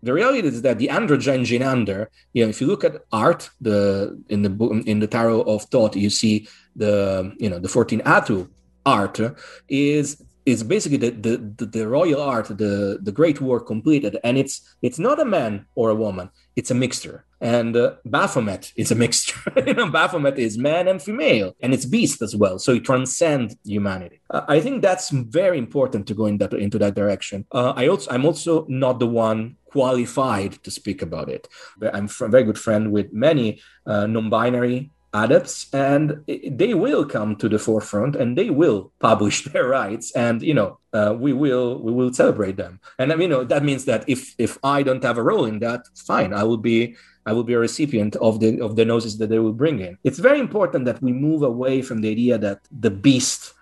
[0.03, 4.21] the reality is that the androgen genander, you know, if you look at art, the
[4.29, 8.49] in the in the tarot of Thoth, you see the you know the 14 Atu
[8.87, 9.21] art
[9.69, 14.77] is is basically the, the, the royal art, the the great work completed, and it's
[14.83, 17.25] it's not a man or a woman, it's a mixture.
[17.41, 19.41] And uh, Baphomet is a mixture.
[19.67, 22.59] you know, Baphomet is man and female, and it's beast as well.
[22.59, 24.21] So it transcends humanity.
[24.29, 27.47] Uh, I think that's very important to go in that into that direction.
[27.53, 31.47] Uh, I also I'm also not the one qualified to speak about it.
[31.81, 34.91] I'm a very good friend with many uh, non-binary
[35.25, 40.43] adepts and they will come to the forefront and they will publish their rights and
[40.43, 42.81] you know uh, we will we will celebrate them.
[42.99, 45.83] And you know that means that if if i don't have a role in that
[46.07, 46.97] fine i will be
[47.27, 49.99] i will be a recipient of the of the gnosis that they will bring in.
[50.05, 53.55] It's very important that we move away from the idea that the beast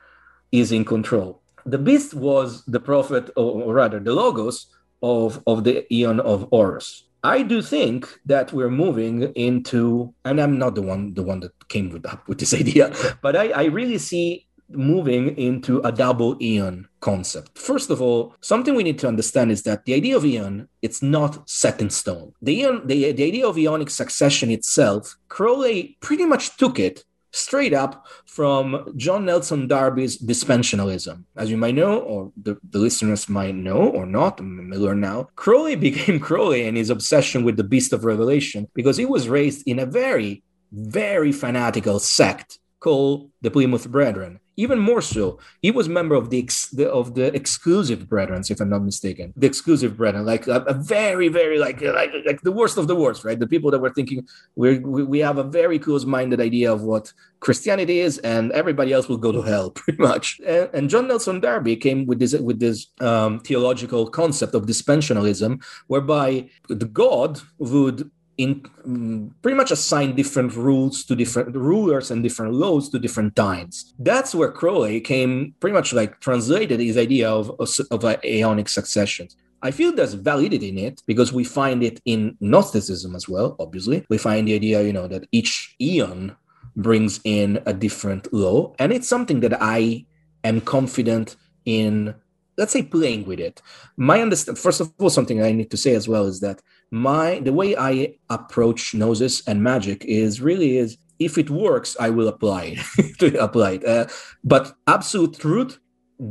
[0.53, 1.43] is in control.
[1.65, 4.67] The beast was the prophet or, or rather the logos
[5.03, 7.05] of of the eon of Horus.
[7.23, 11.69] I do think that we're moving into, and I'm not the one the one that
[11.69, 16.37] came with up with this idea, but I, I really see moving into a double
[16.43, 17.57] eon concept.
[17.57, 21.03] First of all, something we need to understand is that the idea of eon it's
[21.03, 22.33] not set in stone.
[22.43, 27.75] The eon, the, the idea of eonic succession itself, Crowley pretty much took it straight
[27.75, 31.25] up from John Nelson Darby's dispensationalism.
[31.37, 35.29] As you might know, or the, the listeners might know or not, may learn now,
[35.37, 39.67] Crowley became Crowley and his obsession with the beast of revelation because he was raised
[39.67, 45.89] in a very, very fanatical sect called the Plymouth Brethren even more so, he was
[45.89, 49.33] member of the, ex, the of the exclusive brethren, if I'm not mistaken.
[49.37, 52.97] The exclusive brethren, like a, a, very, very like, like like the worst of the
[52.97, 53.39] worst, right?
[53.39, 58.01] The people that were thinking we we have a very close-minded idea of what Christianity
[58.01, 60.41] is, and everybody else will go to hell, pretty much.
[60.47, 65.63] And, and John Nelson Darby came with this with this um, theological concept of dispensationalism,
[65.87, 72.23] whereby the God would in um, pretty much assign different rules to different rulers and
[72.23, 73.95] different laws to different times.
[73.99, 79.29] That's where Crowley came pretty much like translated his idea of, of, of aeonic succession.
[79.63, 84.05] I feel there's validity in it because we find it in Gnosticism as well, obviously.
[84.09, 86.37] We find the idea, you know, that each eon
[86.77, 88.75] brings in a different law.
[88.79, 90.05] And it's something that I
[90.45, 92.15] am confident in
[92.59, 93.61] let's say playing with it
[93.97, 97.41] my understand first of all something i need to say as well is that my
[97.41, 102.29] the way i approach gnosis and magic is really is if it works i will
[102.29, 103.85] apply it to apply it.
[103.85, 104.07] Uh,
[104.45, 105.79] but absolute truth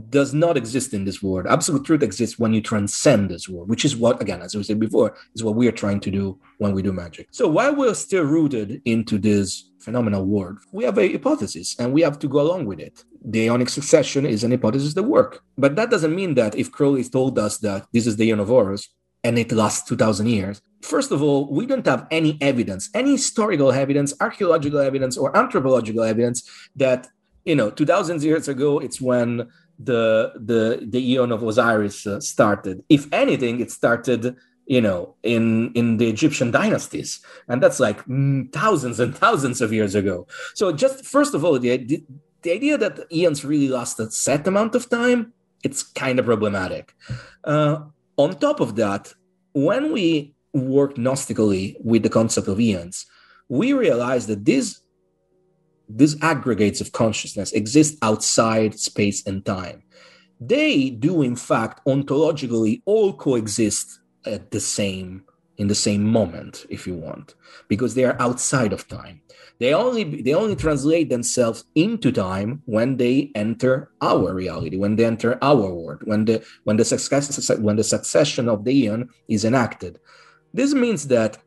[0.10, 1.46] does not exist in this world.
[1.48, 4.80] Absolute truth exists when you transcend this world which is what again as we said
[4.80, 7.28] before is what we are trying to do when we do magic.
[7.32, 12.02] So while we're still rooted into this phenomenal world we have a hypothesis and we
[12.02, 13.04] have to go along with it.
[13.24, 15.40] The Aeonic succession is an hypothesis that works.
[15.58, 18.90] But that doesn't mean that if Crowley told us that this is the Horus
[19.26, 23.72] and it lasts 2,000 years, first of all, we don't have any evidence, any historical
[23.72, 27.08] evidence, archaeological evidence, or anthropological evidence that,
[27.44, 32.82] you know, 2,000 years ago, it's when the the the Aeon of Osiris uh, started.
[32.88, 37.20] If anything, it started you know in in the egyptian dynasties
[37.50, 40.26] and that's like mm, thousands and thousands of years ago.
[40.56, 42.04] So just first of all the, the,
[42.42, 45.34] the idea that eons really last a set amount of time
[45.66, 46.94] it's kind of problematic.
[47.44, 47.78] Uh,
[48.18, 49.14] on top of that
[49.54, 53.06] when we work gnostically with the concept of eons
[53.50, 54.82] we realize that these
[55.88, 59.84] these aggregates of consciousness exist outside space and time.
[60.40, 65.24] They do in fact ontologically all coexist at the same
[65.58, 67.36] in the same moment if you want
[67.68, 69.22] because they are outside of time.
[69.60, 75.06] They only they only translate themselves into time when they enter our reality when they
[75.06, 79.46] enter our world when the when the success when the succession of the eon is
[79.46, 80.00] enacted.
[80.54, 81.38] This means that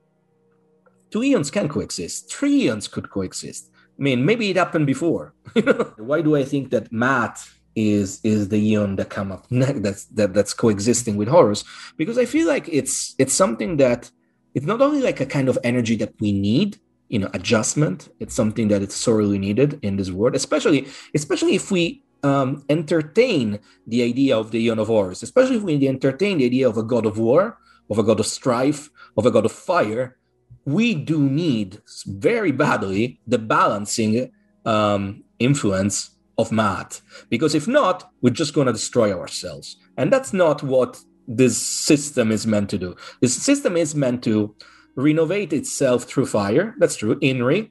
[1.10, 3.70] two eons can coexist three eons could coexist.
[3.98, 5.34] I mean maybe it happened before.
[5.98, 7.38] Why do i think that Maat
[7.78, 11.64] is is the eon that come up next that's that, that's coexisting with Horus
[11.96, 14.10] because I feel like it's it's something that
[14.54, 18.34] it's not only like a kind of energy that we need you know adjustment it's
[18.34, 24.02] something that it's sorely needed in this world especially especially if we um, entertain the
[24.02, 27.06] idea of the eon of Horus especially if we entertain the idea of a god
[27.06, 27.58] of war
[27.90, 30.16] of a god of strife of a god of fire.
[30.64, 34.30] We do need very badly the balancing
[34.64, 37.00] um, influence of Maat.
[37.28, 39.76] Because if not we're just going to destroy ourselves.
[39.96, 42.96] And that's not what this system is meant to do.
[43.20, 44.54] This system is meant to
[44.94, 46.74] renovate itself through fire.
[46.78, 47.18] That's true.
[47.20, 47.70] Inri.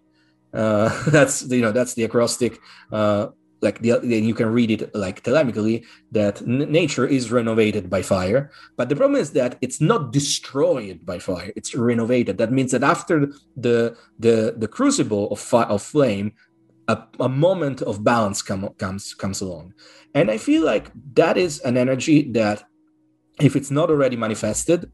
[0.54, 2.60] Uh, that's you know that's the acrostic
[2.92, 3.28] uh,
[3.62, 8.52] like the, you can read it like thelemically that n- nature is renovated by fire.
[8.76, 11.52] But the problem is that it's not destroyed by fire.
[11.56, 12.38] It's renovated.
[12.38, 16.34] That means that after the the the crucible of fi- of flame
[16.88, 19.74] a, a moment of balance come, comes comes along.
[20.14, 22.64] And i feel like that is an energy that
[23.40, 24.92] if it's not already manifested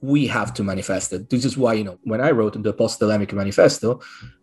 [0.00, 1.28] we have to manifest it.
[1.28, 4.00] This is why you know when i wrote the post-thelemic manifesto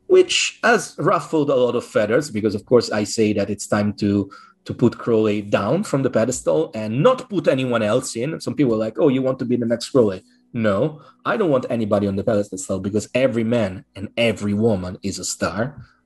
[0.08, 3.94] which has ruffled a lot of feathers because of course i say that it's time
[3.94, 4.30] to
[4.66, 8.40] to put crowley down from the pedestal and not put anyone else in.
[8.42, 10.24] Some people are like oh you want to be the next crowley?
[10.54, 15.20] No i don't want anybody on the pedestal because every man and every woman is
[15.20, 15.62] a star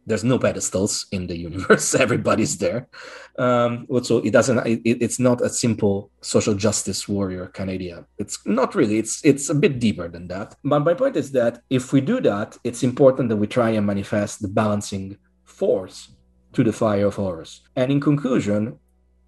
[0.06, 2.88] there's no pedestals in the universe everybody's there.
[3.38, 8.06] Um, so it doesn't it, it's not a simple social justice warrior kind of idea
[8.18, 10.56] it's not really it's it's a bit deeper than that.
[10.64, 13.86] But my point is that if we do that it's important that we try and
[13.86, 16.10] manifest the balancing force
[16.54, 18.80] to the fire of horus and in conclusion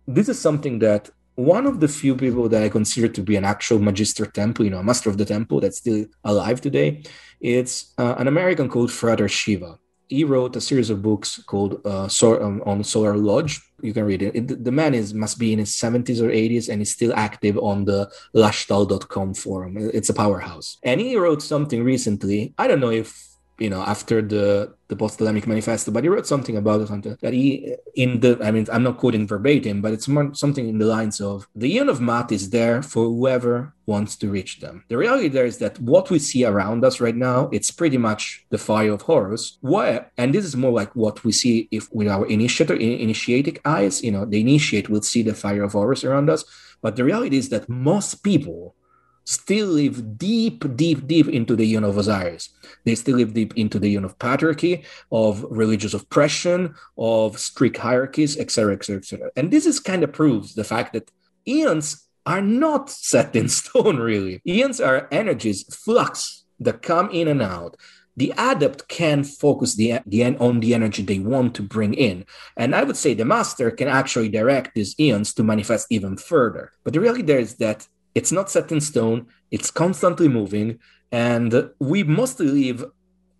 [0.07, 3.45] this is something that one of the few people that I consider to be an
[3.45, 7.03] actual magister templi, you know, a master of the temple that's still alive today,
[7.39, 9.79] it's uh, an American called Frater Shiva
[10.11, 13.61] he wrote a series of books called uh, so, um, on Solar Lodge.
[13.81, 14.35] You can read it.
[14.35, 14.63] it.
[14.65, 17.85] The man is must be in his 70s or 80s and he's still active on
[17.85, 19.77] the lashtal.com forum.
[19.77, 20.77] It's a powerhouse.
[20.83, 22.53] And he wrote something recently.
[22.57, 23.30] I don't know if
[23.61, 27.75] you know after the the post-Thelemic manifesto but he wrote something about it that he
[27.95, 31.21] in the i mean i'm not quoting verbatim but it's more something in the lines
[31.21, 34.85] of the eon of Maat is there for whoever wants to reach them.
[34.87, 38.45] The reality there is that what we see around us right now it's pretty much
[38.49, 42.07] the fire of horus why and this is more like what we see if with
[42.07, 46.29] our initiator initiatic eyes you know the initiate will see the fire of horus around
[46.29, 46.43] us.
[46.81, 48.75] But the reality is that most people
[49.23, 52.49] still live deep, deep, deep into the Eon of Osiris.
[52.85, 58.37] They still live deep into the Eon of patriarchy, of religious oppression, of strict hierarchies,
[58.37, 59.31] etc., etc., etc.
[59.35, 61.11] And this is kind of proves the fact that
[61.47, 64.41] eons are not set in stone, really.
[64.45, 67.77] Eons are energies, flux that come in and out.
[68.17, 72.25] The adept can focus the, the on the energy they want to bring in.
[72.57, 76.71] And I would say the master can actually direct these eons to manifest even further.
[76.83, 80.79] But the reality there is that it's not set in stone, it's constantly moving,
[81.11, 82.85] and we mostly live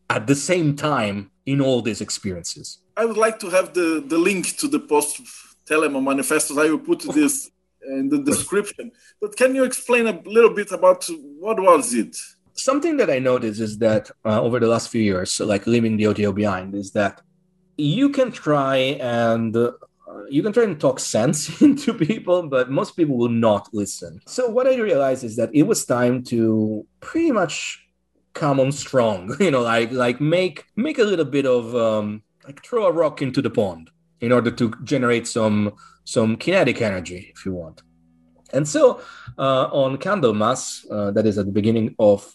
[0.09, 2.80] at the same time in all these experiences.
[2.97, 5.22] I would like to have the, the link to the post
[5.65, 6.57] Thelema manifestos.
[6.57, 7.49] I will put this
[7.88, 8.91] in the description.
[9.19, 11.07] But can you explain a little bit about
[11.39, 12.15] what was it?
[12.53, 15.97] Something that I noticed is that uh, over the last few years, so like leaving
[15.97, 17.22] the OTO behind, is that
[17.78, 19.55] you can try and
[20.30, 24.20] you can try and talk sense into people, but most people will not listen.
[24.28, 27.86] So what I realized is that it was time to pretty much
[28.34, 32.64] come on strong, you know, like like make make a little bit of um, like
[32.64, 33.89] throw a rock into the pond.
[34.22, 37.82] in order to generate some some kinetic energy, if you want.
[38.53, 39.01] And so
[39.38, 42.34] uh, on Candlemas, uh, that is at the beginning of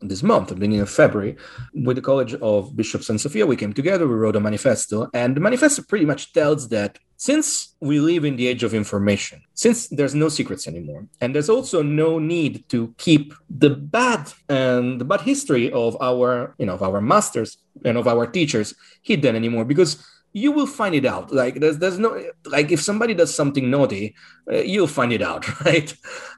[0.00, 1.36] this month, the beginning of February,
[1.74, 5.36] with the College of Bishops and Sophia, we came together, we wrote a manifesto, and
[5.36, 9.88] the manifesto pretty much tells that since we live in the age of information, since
[9.88, 15.04] there's no secrets anymore, and there's also no need to keep the bad and the
[15.04, 19.64] bad history of our, you know, of our masters and of our teachers hidden anymore,
[19.64, 20.04] because
[20.36, 21.32] you will find it out.
[21.32, 22.10] Like there's there's no
[22.44, 24.14] like if somebody does something naughty,
[24.52, 25.94] uh, you'll find it out, right?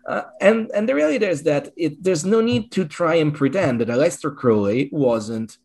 [0.07, 3.81] Uh, and and the reality is that it, there's no need to try and pretend
[3.81, 5.59] that Aleister Crowley wasn't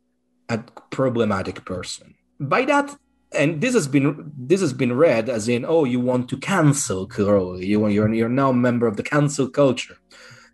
[0.49, 0.57] a
[0.89, 2.15] problematic person.
[2.39, 2.95] By that,
[3.33, 7.05] and this has been this has been read as in oh you want to cancel
[7.05, 9.97] Crowley, you want you're you're now a member of the cancel culture.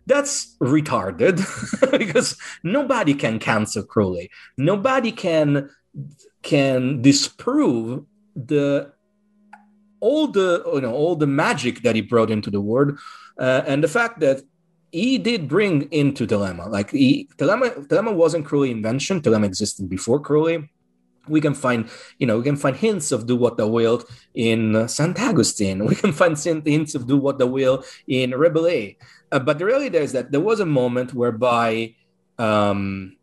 [0.04, 1.36] That's retarded
[1.98, 4.30] because nobody can cancel Crowley.
[4.58, 5.70] Nobody can
[6.42, 8.92] can disprove the
[10.00, 12.98] all the you know all the magic that he brought into the world
[13.38, 14.42] uh, and the fact that
[14.92, 16.68] he did bring into Thelema.
[16.68, 19.20] Like he, Thelema wasn't Crowley invention.
[19.20, 20.68] Thelema existed before Crowley.
[21.28, 21.88] We can find,
[22.18, 24.02] you know, we can find hints of do what the will
[24.34, 25.86] in Saint Augustine.
[25.86, 28.96] We can find hints of do what the will in Rabelais.
[29.30, 31.94] Uh, but the reality is that there was a moment whereby
[32.38, 33.16] um,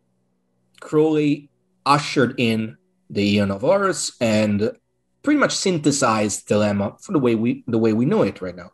[0.80, 1.50] Crowley
[1.84, 2.77] ushered in
[3.10, 4.72] the Aeon of Horus and
[5.22, 8.72] pretty much synthesized Thelema for the way we the way we know it right now.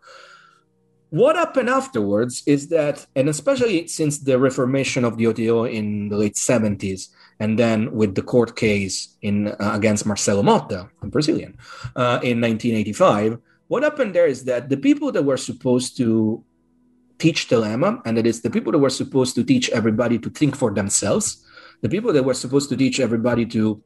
[1.10, 6.16] What happened afterwards is that, and especially since the reformation of the OTO in the
[6.16, 7.08] late 70s,
[7.38, 11.56] and then with the court case in uh, against Marcelo Motta, a Brazilian,
[11.94, 16.44] uh, in 1985, what happened there is that the people that were supposed to
[17.18, 20.56] teach Thelema, and that is the people that were supposed to teach everybody to think
[20.56, 21.44] for themselves,
[21.80, 23.80] the people that were supposed to teach everybody to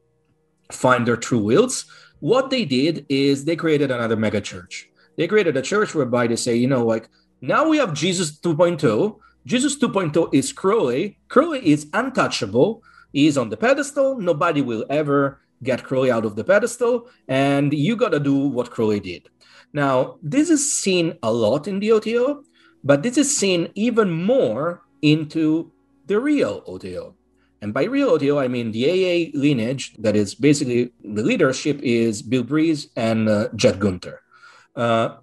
[0.71, 1.85] find their true wills,
[2.19, 4.89] what they did is they created another mega church.
[5.17, 7.09] They created a church whereby they say, you know, like
[7.41, 9.17] now we have Jesus 2.0.
[9.45, 11.17] Jesus 2.0 is Crowley.
[11.29, 12.83] Crowley is untouchable.
[13.13, 14.19] He is on the pedestal.
[14.19, 17.09] Nobody will ever get Crowley out of the pedestal.
[17.27, 19.29] And you got to do what Crowley did.
[19.73, 22.43] Now, this is seen a lot in the OTO,
[22.83, 25.71] but this is seen even more into
[26.07, 27.15] the real OTO.
[27.61, 32.21] And by real OTO, I mean the AA lineage that is basically the leadership is
[32.21, 34.21] Bill Breeze and uh, Jet Gunther.
[34.75, 35.17] Uh,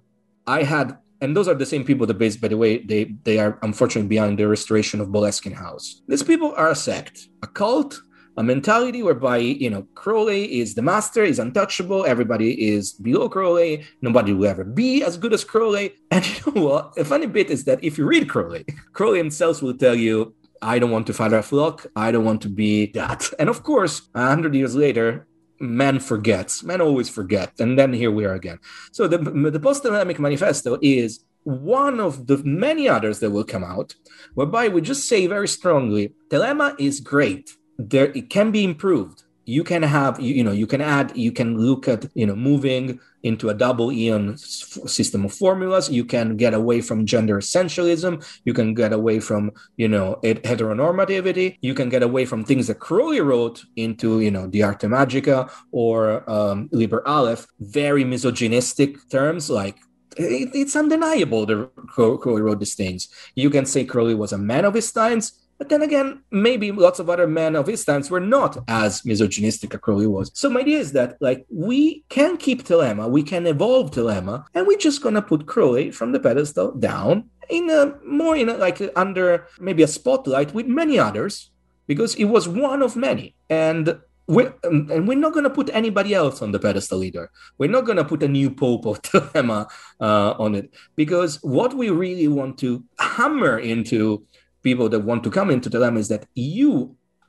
[0.45, 3.39] I had, and those are the same people that, based, by the way, they, they
[3.39, 6.01] are unfortunately behind the restoration of Boleskine House.
[6.07, 7.99] These people are a sect, a cult,
[8.37, 13.83] a mentality whereby, you know, Crowley is the master, is untouchable, everybody is below Crowley,
[14.03, 15.95] nobody will ever be as good as Crowley.
[16.11, 16.97] And you know what?
[16.97, 18.63] A funny bit is that if you read Crowley,
[18.93, 21.85] Crowley himself will tell you I don't want to father a flock.
[21.95, 23.29] I don't want to be that.
[23.39, 25.27] And of course, a hundred years later,
[25.59, 26.63] man forgets.
[26.63, 27.59] Man always forget.
[27.59, 28.59] And then here we are again.
[28.91, 33.95] So the, the post-Thelemic manifesto is one of the many others that will come out,
[34.33, 37.51] whereby we just say very strongly, Thelema is great.
[37.77, 41.31] There, it can be improved you can have you, you, know you can add you
[41.31, 45.89] can look at you know moving into a double aeon system of formulas.
[45.89, 48.23] You can get away from gender essentialism.
[48.43, 51.57] You can get away from you know heteronormativity.
[51.61, 55.49] You can get away from things that crowley wrote into you know the arte magica
[55.71, 57.47] or um, liber aleph.
[57.59, 59.77] Very misogynistic terms like
[60.17, 63.07] it, it's undeniable that crowley wrote these things.
[63.33, 66.99] You can say crowley was a man of his times but then again, maybe lots
[66.99, 70.31] of other men of his times were not as misogynistic as Crowley was.
[70.33, 74.67] So my idea is that like we can keep Thelema, we can evolve Thelema, and
[74.67, 78.81] we're just gonna put Crowley from the pedestal down in a more in a, like
[78.95, 81.49] under maybe a spotlight with many others
[81.87, 83.97] because it was one of many and
[84.27, 87.31] we're, and we're not going to put anybody else on the pedestal either.
[87.57, 89.69] We're not going to put a new pope of Thelema
[90.01, 94.25] uh, on it because what we really want to hammer into
[94.69, 96.71] people that want to come into Thelema is that you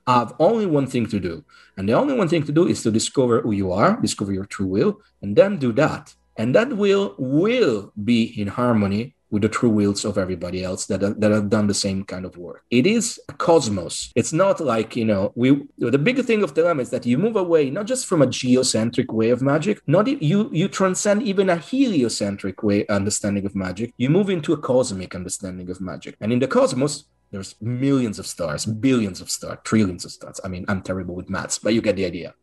[0.07, 1.35] have only one thing to do.
[1.77, 4.49] And the only one thing to do is to discover who you are, discover your
[4.55, 6.05] true will, and then do that.
[6.41, 11.01] And that will will be in harmony with the true wills of everybody else that,
[11.21, 12.63] that have done the same kind of work.
[12.71, 14.11] It is a cosmos.
[14.15, 17.37] It's not like, you know, we the big thing of Thelema is that you move
[17.37, 21.57] away not just from a geocentric way of magic, not you you transcend even a
[21.57, 23.93] heliocentric way understanding of magic.
[24.03, 26.15] You move into a cosmic understanding of magic.
[26.21, 30.41] And in the cosmos, there's millions of stars, billions of stars, trillions of stars.
[30.45, 32.35] I mean, I'm terrible with maths, but you get the idea.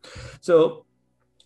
[0.41, 0.85] So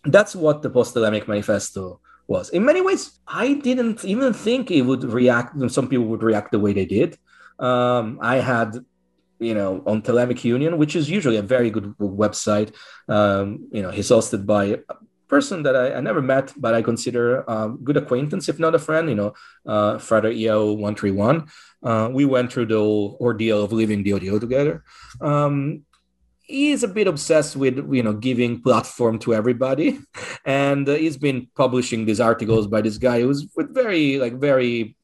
[0.04, 2.50] that's what the post-Thelemic manifesto was.
[2.50, 5.56] In many ways, I didn't even think it would react.
[5.70, 7.18] Some people would react the way they did.
[7.58, 8.76] Um, I had,
[9.38, 12.74] you know, on Thelemic Union, which is usually a very good website.
[13.08, 14.80] Um, you know, he's hosted by
[15.30, 18.78] person that I, I never met, but I consider a good acquaintance, if not a
[18.78, 19.08] friend.
[19.08, 19.32] You know,
[19.64, 21.48] uh, Father EO one three one.
[21.82, 24.84] Uh, we went through the ordeal of living the OTO together.
[25.20, 25.84] Um,
[26.50, 30.00] he is a bit obsessed with you know giving platform to everybody
[30.44, 34.96] and uh, he's been publishing these articles by this guy who's with very like very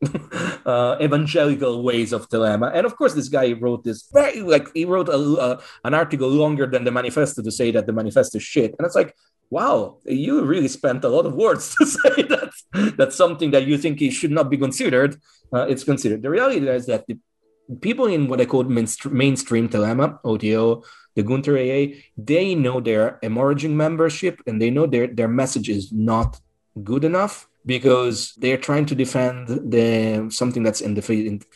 [0.66, 2.70] uh, evangelical ways of Thelema.
[2.74, 6.28] And of course, this guy wrote this very like he wrote a, uh, an article
[6.28, 8.74] longer than the manifesto to say that the manifesto is shit.
[8.78, 9.14] And it's like,
[9.50, 12.50] wow, you really spent a lot of words to say that
[12.96, 15.16] that's something that you think it should not be considered.
[15.52, 16.22] Uh, it's considered.
[16.22, 17.18] The reality is that the
[17.80, 20.84] people in what I call mainstream Thelema, OTO,
[21.16, 25.92] the Gunther AA, they know their emerging membership and they know their, their message is
[25.92, 26.40] not
[26.84, 31.02] good enough because they're trying to defend the something that's in the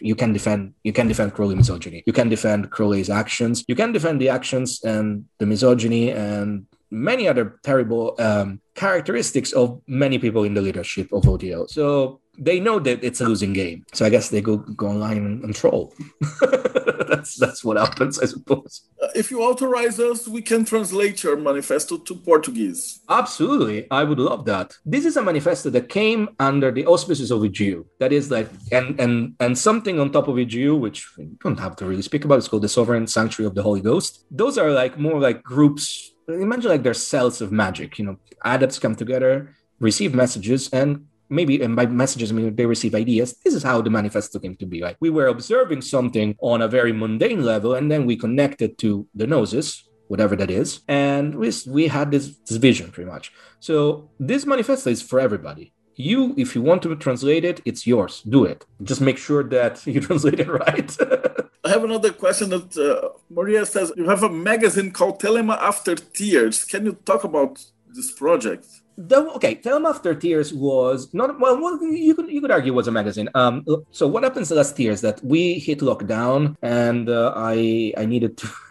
[0.01, 3.91] you can defend you can defend Crowley misogyny you can defend Crowley's actions you can
[3.93, 10.45] defend the actions and the misogyny and many other terrible um, characteristics of many people
[10.45, 11.67] in the leadership of OTO.
[11.67, 13.85] So they know that it's a losing game.
[13.93, 15.93] So I guess they go go online and, and troll.
[17.09, 18.89] that's that's what happens, I suppose.
[19.03, 23.01] Uh, if you authorize us, we can translate your manifesto to Portuguese.
[23.09, 24.75] Absolutely, I would love that.
[24.85, 27.85] This is a manifesto that came under the auspices of EGU.
[28.01, 31.77] That is like and and and something on top of EGU, which we don't have
[31.77, 32.39] to really speak about.
[32.39, 34.25] It's called the Sovereign Sanctuary of the Holy Ghost.
[34.31, 38.79] Those are like more like groups imagine like they're cells of magic you know adepts
[38.79, 41.05] come together receive messages and
[41.39, 43.29] maybe and by messages I mean they receive ideas.
[43.45, 44.81] This is how the manifesto came to be.
[44.81, 49.07] Like we were observing something on a very mundane level, and then we connected to
[49.15, 53.33] the gnosis whatever that is, and we we had this, this vision pretty much.
[53.61, 55.73] So this manifesto is for everybody.
[55.95, 58.23] You, if you want to translate it, it's yours.
[58.37, 58.67] Do it.
[58.83, 60.91] Just make sure that you translate it right.
[61.65, 65.95] I have another question that uh, Maria says you have a magazine called Thelema After
[65.95, 66.65] Tears.
[66.65, 67.65] Can you talk about
[67.97, 68.67] this project?
[69.09, 71.59] The, okay, Thelema After Tears was not well.
[71.83, 73.29] You could you could argue was a magazine.
[73.35, 78.05] Um, so what happens last year is that we hit lockdown, and uh, I I
[78.07, 78.49] needed to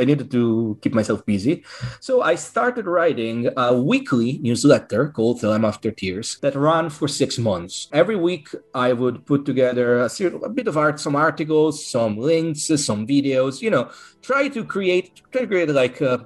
[0.00, 1.64] I needed, to keep myself busy,
[2.00, 7.38] so I started writing a weekly newsletter called Thelema After Tears that ran for six
[7.38, 7.88] months.
[7.92, 10.10] Every week I would put together a,
[10.42, 13.62] a bit of art, some articles, some links, some videos.
[13.62, 13.90] You know,
[14.22, 16.18] try to create try to create like uh,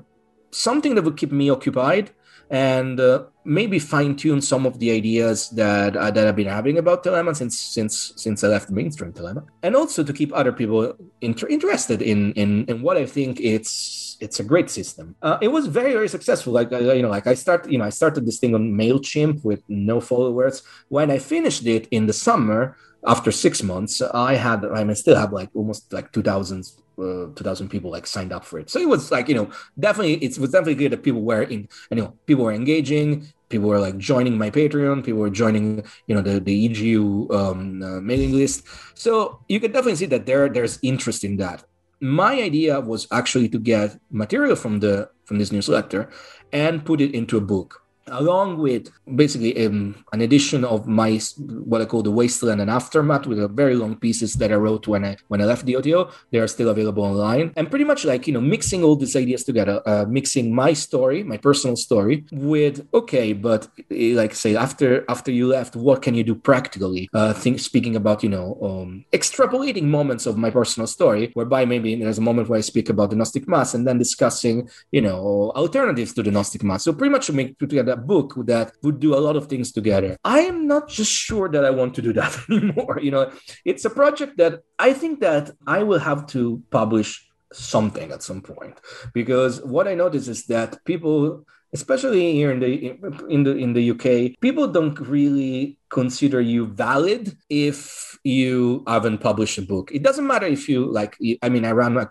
[0.50, 2.12] something that would keep me occupied
[2.52, 6.76] and uh, maybe fine tune some of the ideas that uh, that I've been having
[6.76, 10.94] about Thelema since since since I left mainstream Thelema, and also to keep other people
[11.22, 15.16] inter- interested in, in in what I think it's it's a great system.
[15.22, 16.52] Uh, it was very very successful.
[16.52, 19.42] Like uh, you know, like I started you know I started this thing on Mailchimp
[19.42, 20.62] with no followers.
[20.88, 22.76] When I finished it in the summer,
[23.06, 26.64] after six months, I had I mean, still have like almost like two thousand
[26.98, 28.70] uh, 2000 people like signed up for it.
[28.70, 31.68] So it was like you know definitely it was definitely clear that people were in
[31.90, 36.14] you know people were engaging people were like joining my patreon people were joining you
[36.14, 38.64] know the the egu um, uh, mailing list.
[38.94, 41.64] So you can definitely see that there there's interest in that.
[42.00, 46.10] My idea was actually to get material from the from this newsletter
[46.52, 51.20] and put it into a book along with basically um, an edition of my
[51.64, 55.04] what I call the wasteland and aftermath with very long pieces that I wrote when
[55.04, 56.10] I when I left the OTO.
[56.30, 59.44] They are still available online, and pretty much like you know mixing all these ideas
[59.44, 65.04] together, uh, mixing my story, my personal story, with okay, but eh, like say after
[65.08, 67.08] after you left, what can you do practically?
[67.14, 71.94] Uh, think speaking about you know um, extrapolating moments of my personal story, whereby maybe
[71.94, 75.52] there's a moment where I speak about the Gnostic Mass, and then discussing you know
[75.54, 76.84] alternatives to the Gnostic Mass.
[76.84, 80.16] So pretty much make put book that would do a lot of things together.
[80.24, 82.98] I am not just sure that I want to do that anymore.
[83.00, 83.32] You know,
[83.64, 88.40] it's a project that I think that I will have to publish something at some
[88.40, 88.80] point
[89.12, 93.90] because what I notice is that people especially here in the in the in the
[93.90, 99.90] UK people don't really consider you valid if you haven't published a book.
[99.92, 101.16] It doesn't matter if you like.
[101.42, 102.10] I mean, I run a,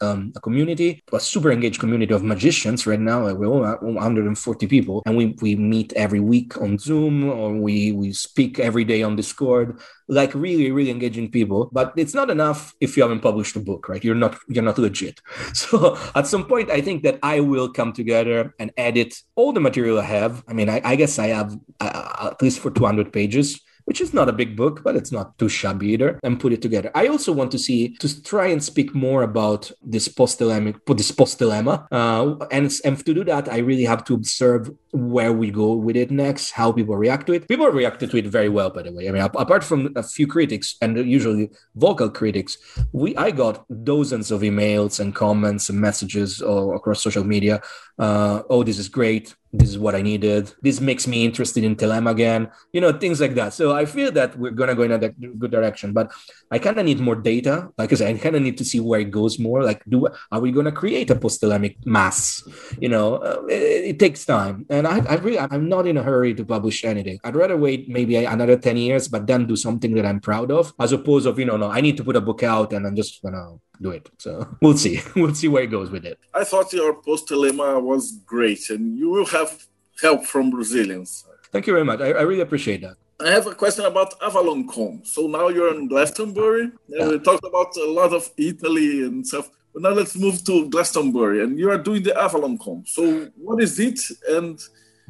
[0.00, 3.32] um, a community, a super engaged community of magicians right now.
[3.34, 8.12] We're all 140 people, and we we meet every week on Zoom, or we we
[8.12, 9.80] speak every day on Discord.
[10.08, 11.70] Like really, really engaging people.
[11.72, 14.02] But it's not enough if you haven't published a book, right?
[14.02, 15.20] You're not you're not legit.
[15.54, 19.60] So at some point, I think that I will come together and edit all the
[19.60, 20.42] material I have.
[20.48, 24.14] I mean, I, I guess I have uh, at least for 200 pages which is
[24.14, 26.90] not a big book, but it's not too shabby either, and put it together.
[26.94, 31.10] I also want to see to try and speak more about this post Thelema, this
[31.10, 35.50] post Thelema, uh, and and to do that, I really have to observe where we
[35.50, 37.48] go with it next, how people react to it.
[37.48, 39.08] People reacted to it very well, by the way.
[39.08, 42.58] I mean, apart from a few critics and usually vocal critics,
[42.92, 47.60] we I got dozens of emails and comments and messages uh, across social media.
[47.98, 50.52] Uh, oh, this is great this is what I needed.
[50.62, 53.52] This makes me interested in Thelema again, you know, things like that.
[53.52, 56.10] So I feel that we're going to go in a good direction, but
[56.50, 57.68] I kind of need more data.
[57.76, 59.62] Like I said, I kind of need to see where it goes more.
[59.62, 62.42] Like, do are we going to create a post-Thelemic mass?
[62.80, 64.64] You know, uh, it, it, takes time.
[64.70, 67.18] And I, I really, I'm not in a hurry to publish anything.
[67.22, 70.72] I'd rather wait maybe another 10 years, but then do something that I'm proud of,
[70.80, 72.96] as opposed of, you know, no, I need to put a book out and I'm
[72.96, 74.08] just going to do it.
[74.18, 75.00] So we'll see.
[75.16, 76.18] we'll see where it goes with it.
[76.34, 79.66] I thought your post Thelema was great, and you will have
[80.00, 81.24] help from Brazilians.
[81.50, 82.00] Thank you very much.
[82.00, 82.96] I, I really appreciate that.
[83.20, 85.06] I have a question about AvalonCon.
[85.06, 86.72] So now you're in Glastonbury.
[86.88, 87.08] Yeah.
[87.08, 89.48] We talked about a lot of Italy and stuff.
[89.72, 92.86] But now let's move to Glastonbury, and you are doing the AvalonCon.
[92.88, 94.60] So what is it, and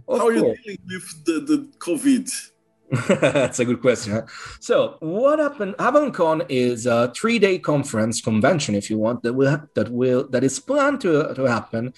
[0.07, 2.31] of how are you dealing with the, the COVID?
[3.09, 4.13] That's a good question.
[4.13, 4.23] Huh?
[4.61, 5.75] So, what happened?
[5.79, 10.61] AvalonCon is a three-day conference convention, if you want, that will that will that is
[10.61, 11.95] planned to to happen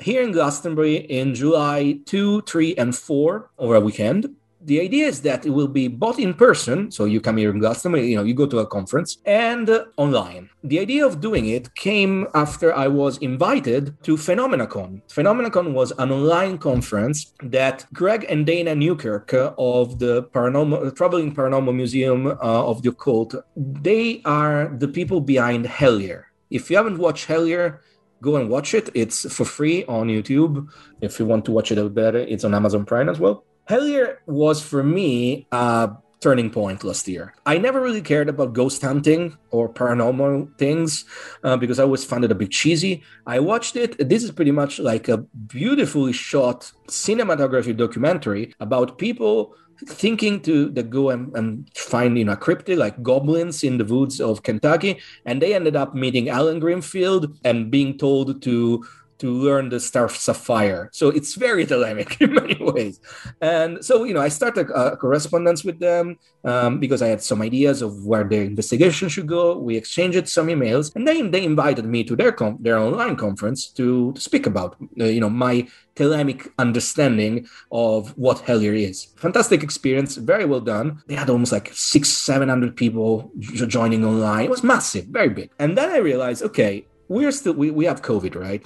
[0.00, 4.34] here in Glastonbury in July two, three, and four over a weekend
[4.64, 7.58] the idea is that it will be both in person, so you come here in
[7.58, 10.48] Glastonbury, you know, you go to a conference, and uh, online.
[10.62, 15.02] The idea of doing it came after I was invited to PhenomenaCon.
[15.08, 21.74] PhenomenaCon was an online conference that Greg and Dana Newkirk of the Paranormal, Traveling Paranormal
[21.74, 26.24] Museum uh, of the Occult, they are the people behind Hellier.
[26.50, 27.80] If you haven't watched Hellier,
[28.22, 28.88] go and watch it.
[28.94, 30.68] It's for free on YouTube.
[31.00, 33.44] If you want to watch it a bit better, it's on Amazon Prime as well.
[33.68, 35.90] Hellier was for me a
[36.20, 37.34] turning point last year.
[37.44, 41.04] I never really cared about ghost hunting or paranormal things
[41.42, 43.02] uh, because I always found it a bit cheesy.
[43.26, 44.08] I watched it.
[44.08, 49.54] This is pretty much like a beautifully shot cinematography documentary about people
[49.86, 54.20] thinking to the go and, and find you know cryptid like goblins in the woods
[54.20, 58.84] of Kentucky, and they ended up meeting Allen Greenfield and being told to
[59.24, 60.90] to learn the star sapphire.
[60.92, 63.00] So it's very dynamic in many ways.
[63.40, 67.40] And so, you know, I started a correspondence with them um, because I had some
[67.40, 69.56] ideas of where their investigation should go.
[69.56, 73.68] We exchanged some emails, and then they invited me to their com- their online conference
[73.78, 75.66] to, to speak about, uh, you know, my
[75.96, 79.06] Thelemic understanding of what Hellier is.
[79.16, 81.02] Fantastic experience, very well done.
[81.06, 83.30] They had almost like six, seven hundred people
[83.76, 84.44] joining online.
[84.44, 85.48] It was massive, very big.
[85.58, 88.64] And then I realized, okay, we're still we, we have COVID, right?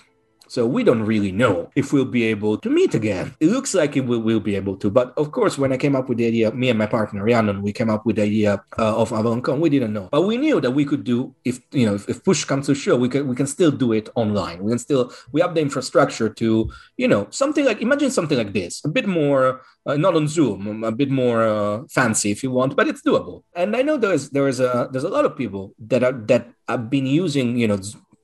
[0.49, 3.35] So we don't really know if we'll be able to meet again.
[3.41, 4.91] It looks like it will, will be able to.
[4.91, 7.63] But of course, when I came up with the idea, me and my partner Rhiannon,
[7.63, 9.61] we came up with the idea uh, of AvalonCon.
[9.61, 12.25] We didn't know, but we knew that we could do if you know if, if,
[12.25, 14.63] push comes to shove, we can we can still do it online.
[14.63, 18.53] We can still we have the infrastructure to you know something like imagine something like
[18.53, 22.51] this, a bit more uh, not on Zoom, a bit more uh, fancy if you
[22.51, 23.43] want, but it's doable.
[23.55, 26.91] And I know there's there's a there's a lot of people that are that have
[26.91, 27.79] been using you know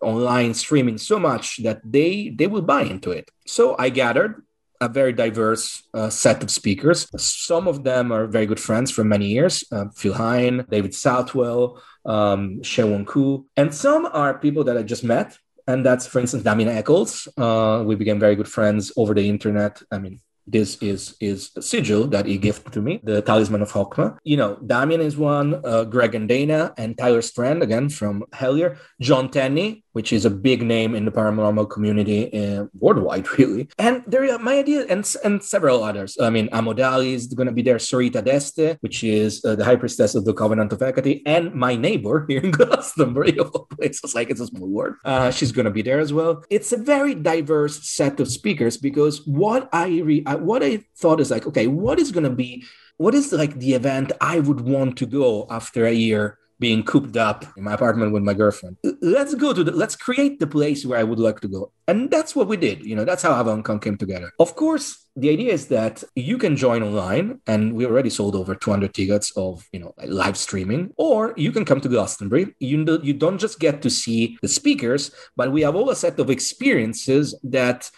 [0.05, 3.31] online streaming so much that they they will buy into it.
[3.47, 4.43] So I gathered
[4.81, 7.09] a very diverse uh, set of speakers.
[7.17, 11.83] Some of them are very good friends for many years uh, Phil Hine, David Southwell,
[12.05, 15.39] um, Shewon Koo, and some are people that I just met.
[15.67, 17.27] And that's, for instance, Damien Echols.
[17.39, 19.81] Uh, we became very good friends over the internet.
[19.91, 23.73] I mean, this is is a sigil that he gifted to me, the talisman of
[23.73, 24.19] Hokma.
[24.25, 28.77] You know, Damien is one, uh, Greg and Dana, and Tyler Strand again from Hellier,
[29.01, 33.69] John Tenney, which is a big name in the paranormal community uh, worldwide, really.
[33.79, 36.17] And there, are my idea, and and several others.
[36.21, 39.77] I mean, Amodali is going to be there, Sorita d'Este, which is uh, the high
[39.77, 44.15] priestess of the Covenant of Hecate, and my neighbor here in Glastonbury, of all places,
[44.15, 44.97] like it's a small world.
[45.05, 46.43] Uh, she's going to be there as well.
[46.51, 51.31] It's a very diverse set of speakers because what I re- what I thought is
[51.31, 52.65] like, okay, what is going to be,
[52.97, 57.19] what is like the event I would want to go after a year being cooped
[57.29, 58.75] up in my apartment with my girlfriend.
[59.03, 61.73] Let's go to the, let's create the place where I would like to go.
[61.91, 62.77] And that's what we did.
[62.91, 64.31] You know, that's how AvalonCon came together.
[64.41, 68.55] Of course, the idea is that you can join online and we already sold over
[68.55, 69.93] 200 tickets of, you know,
[70.23, 72.55] live streaming, or you can come to Glastonbury.
[72.61, 76.19] You, you don't just get to see the speakers, but we have all a set
[76.19, 77.91] of experiences that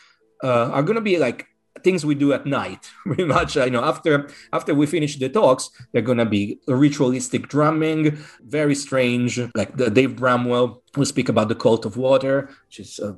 [0.43, 1.47] uh, are going to be like
[1.87, 4.13] things we do at night pretty much you know after
[4.53, 8.03] after we finish the talks they're gonna be ritualistic drumming
[8.59, 12.99] very strange like the dave bramwell will speak about the cult of water which is
[13.09, 13.11] a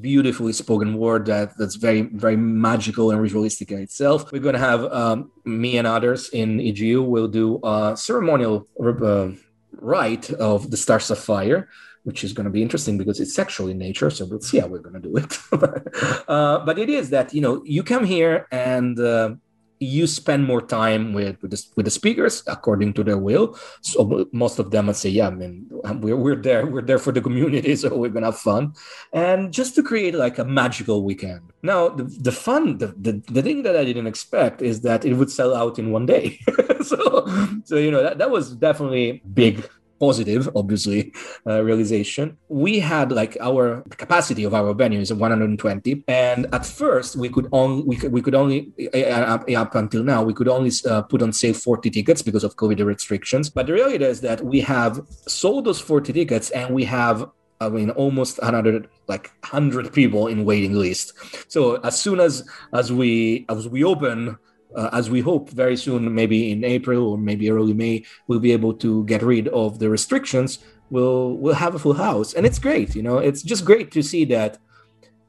[0.00, 4.30] beautifully spoken word that that's very very magical and ritualistic in itself.
[4.32, 9.28] We're gonna have um, me and others in egu will do a ceremonial uh,
[9.72, 11.68] rite of the star sapphire
[12.04, 14.10] which is going to be interesting because it's sexual in nature.
[14.10, 15.38] So we'll see how we're going to do it.
[16.28, 19.34] uh, but it is that you know you come here and uh,
[19.82, 23.58] you spend more time with with the, with the speakers according to their will.
[23.80, 27.12] So most of them would say, "Yeah, I mean, we're we're there, we're there for
[27.12, 28.74] the community, so we're gonna have fun,"
[29.12, 31.52] and just to create like a magical weekend.
[31.62, 35.14] Now, the, the fun, the, the the thing that I didn't expect is that it
[35.14, 36.38] would sell out in one day.
[36.82, 37.26] so
[37.64, 39.68] so you know that that was definitely big
[40.02, 41.12] positive, obviously,
[41.46, 42.36] uh, realization.
[42.48, 47.48] We had like our capacity of our venue is 120, and at first we could
[47.52, 48.58] only we we could only
[48.94, 52.56] uh, up until now we could only uh, put on sale 40 tickets because of
[52.56, 53.48] COVID restrictions.
[53.48, 57.30] But the reality is that we have sold those 40 tickets, and we have
[57.60, 61.12] I mean, almost another like hundred people in waiting list.
[61.46, 62.42] So as soon as
[62.72, 64.36] as we as we open
[64.76, 68.52] uh, as we hope very soon, maybe in April or maybe early May, we'll be
[68.52, 70.58] able to get rid of the restrictions.
[70.90, 72.94] We'll we'll have a full house, and it's great.
[72.94, 74.58] You know, it's just great to see that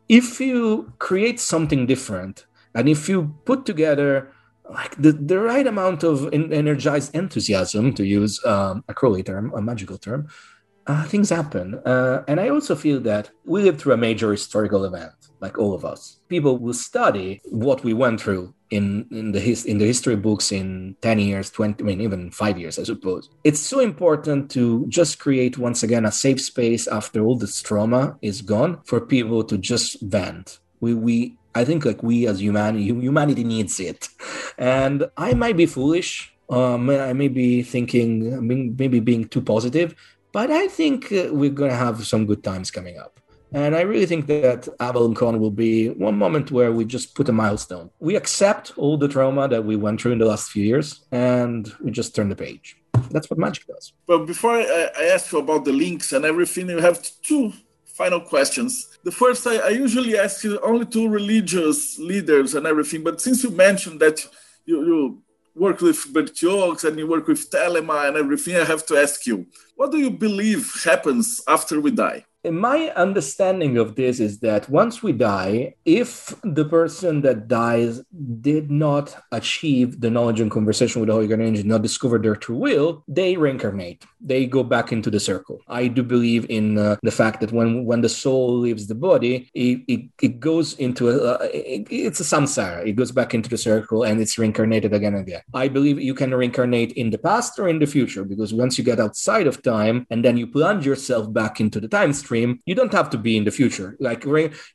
[0.10, 2.46] if you create something different
[2.76, 4.32] and if you put together
[4.70, 9.62] like the, the right amount of energized enthusiasm to use um, a crowley term a
[9.62, 10.28] magical term
[10.88, 14.86] uh, things happen uh, and i also feel that we live through a major historical
[14.86, 15.14] event
[15.44, 16.02] like all of us.
[16.30, 20.52] People will study what we went through in in the his, in the history books
[20.52, 23.30] in 10 years 20 i mean even 5 years i suppose.
[23.44, 28.04] It's so important to just create once again a safe space after all this trauma
[28.22, 30.60] is gone for people to just vent.
[30.80, 31.16] We we
[31.60, 34.00] i think like we as humanity humanity needs it.
[34.58, 34.98] And
[35.28, 36.12] i might be foolish
[36.58, 38.10] um, i may be thinking
[38.82, 39.90] maybe being too positive
[40.38, 43.14] but i think uh, we're going to have some good times coming up
[43.54, 47.32] and I really think that AvalonCon will be one moment where we just put a
[47.32, 47.90] milestone.
[48.00, 51.72] We accept all the trauma that we went through in the last few years and
[51.84, 52.78] we just turn the page.
[53.12, 53.94] That's what magic does.
[54.08, 57.54] But before I, I ask you about the links and everything, you have two
[57.86, 58.98] final questions.
[59.04, 63.44] The first, I, I usually ask you only to religious leaders and everything, but since
[63.44, 64.28] you mentioned that
[64.66, 65.24] you, you
[65.56, 69.46] work with Bertiaux and you work with Thelema and everything, I have to ask you,
[69.76, 72.26] what do you believe happens after we die?
[72.52, 78.02] My understanding of this is that once we die, if the person that dies
[78.42, 82.36] did not achieve the knowledge and conversation with the Holy Guardian Angel, not discover their
[82.36, 84.04] true will, they reincarnate.
[84.24, 85.62] They go back into the circle.
[85.68, 89.50] I do believe in uh, the fact that when when the soul leaves the body,
[89.54, 92.88] it, it, it goes into a uh, it, it's a samsara.
[92.88, 95.42] It goes back into the circle and it's reincarnated again and again.
[95.54, 98.84] I believe you can reincarnate in the past or in the future because once you
[98.84, 102.76] get outside of time and then you plunge yourself back into the time stream you
[102.76, 104.26] don't have to be in the future like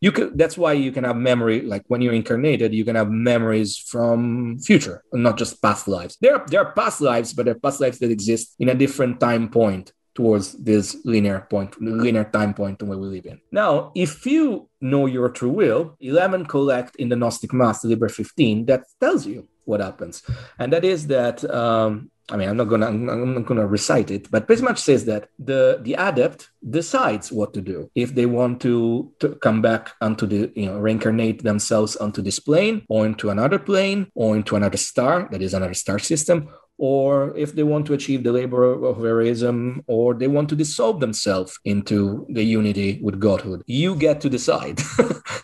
[0.00, 3.10] you can that's why you can have memory like when you're incarnated you can have
[3.10, 7.54] memories from future not just past lives there are, there are past lives but there
[7.54, 12.24] are past lives that exist in a different time point towards this linear point linear
[12.24, 13.38] time point where we live in.
[13.52, 18.66] Now if you know your true will 11 collect in the gnostic mass liber 15
[18.66, 20.22] that tells you what happens.
[20.58, 24.30] And that is that um, I mean, I'm not gonna I'm not gonna recite it,
[24.30, 27.90] but pretty much says that the the adept decides what to do.
[27.94, 32.38] If they want to, to come back onto the you know reincarnate themselves onto this
[32.38, 36.48] plane or into another plane or into another star that is another star system
[36.78, 41.00] or if they want to achieve the labor of heroism, or they want to dissolve
[41.00, 44.80] themselves into the unity with godhood you get to decide.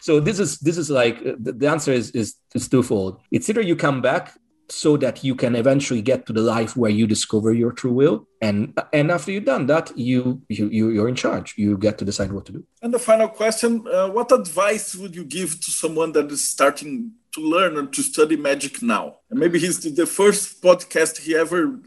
[0.00, 3.20] So this is this is like uh, the answer is, is is twofold.
[3.30, 4.34] It's either you come back
[4.68, 8.26] so that you can eventually get to the life where you discover your true will.
[8.40, 11.54] And and after you've done that you you, you are in charge.
[11.56, 12.64] You get to decide what to do.
[12.82, 17.12] And the final question uh, what advice would you give to someone that is starting
[17.32, 19.16] to learn or to study magic now?
[19.30, 21.78] And maybe he's the first podcast he ever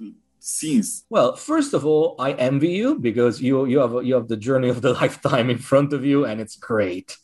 [0.47, 4.37] sees well first of all i envy you because you you have you have the
[4.37, 7.17] journey of the lifetime in front of you and it's great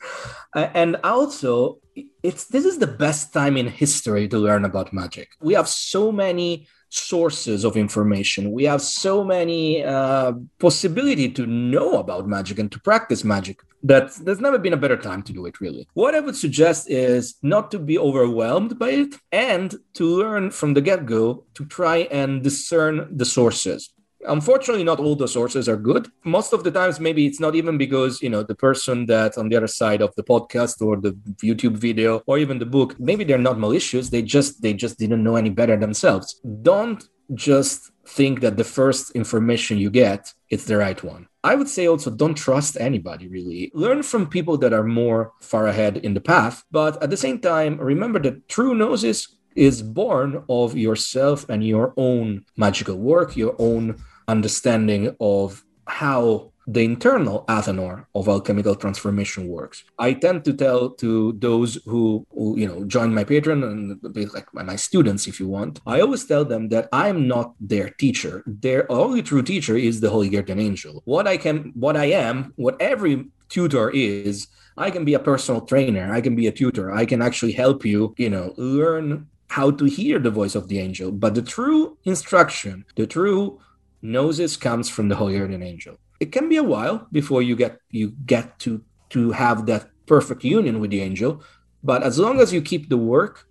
[0.55, 1.79] and also
[2.23, 5.29] it's this is the best time in history to learn about magic.
[5.41, 8.51] We have so many sources of information.
[8.51, 14.13] We have so many uh, possibility to know about magic and to practice magic that
[14.23, 15.59] there's never been a better time to do it.
[15.59, 20.51] Really, what I would suggest is not to be overwhelmed by it and to learn
[20.51, 23.92] from the get go to try and discern the sources.
[24.27, 26.07] Unfortunately, not all the sources are good.
[26.23, 29.49] Most of the times, maybe it's not even because, you know, the person that on
[29.49, 31.11] the other side of the podcast or the
[31.43, 34.09] YouTube video or even the book, maybe they're not malicious.
[34.09, 36.39] They just, they just didn't know any better themselves.
[36.61, 41.69] Don't just think that the first information you get it's the right one i would
[41.69, 46.13] say also don't trust anybody really learn from people that are more far ahead in
[46.13, 51.47] the path but at the same time remember that true gnosis is born of yourself
[51.47, 53.95] and your own magical work your own
[54.27, 59.83] understanding of how the internal Athanor of alchemical transformation works.
[59.99, 64.53] I tend to tell to those who, who you know join my Patreon and like
[64.53, 65.81] my students, if you want.
[65.85, 68.43] I always tell them that I'm not their teacher.
[68.45, 71.01] Their only true teacher is the Holy Guardian Angel.
[71.05, 74.47] What I can, what I am, what every tutor is.
[74.75, 76.11] I can be a personal trainer.
[76.11, 76.91] I can be a tutor.
[76.91, 80.79] I can actually help you, you know, learn how to hear the voice of the
[80.79, 81.11] angel.
[81.11, 83.59] But the true instruction, the true
[84.03, 85.97] gnosis comes from the Holy Guardian Angel.
[86.19, 90.43] It can be a while before you get you get to to have that perfect
[90.43, 91.41] union with the angel
[91.83, 93.47] but as long as you keep the work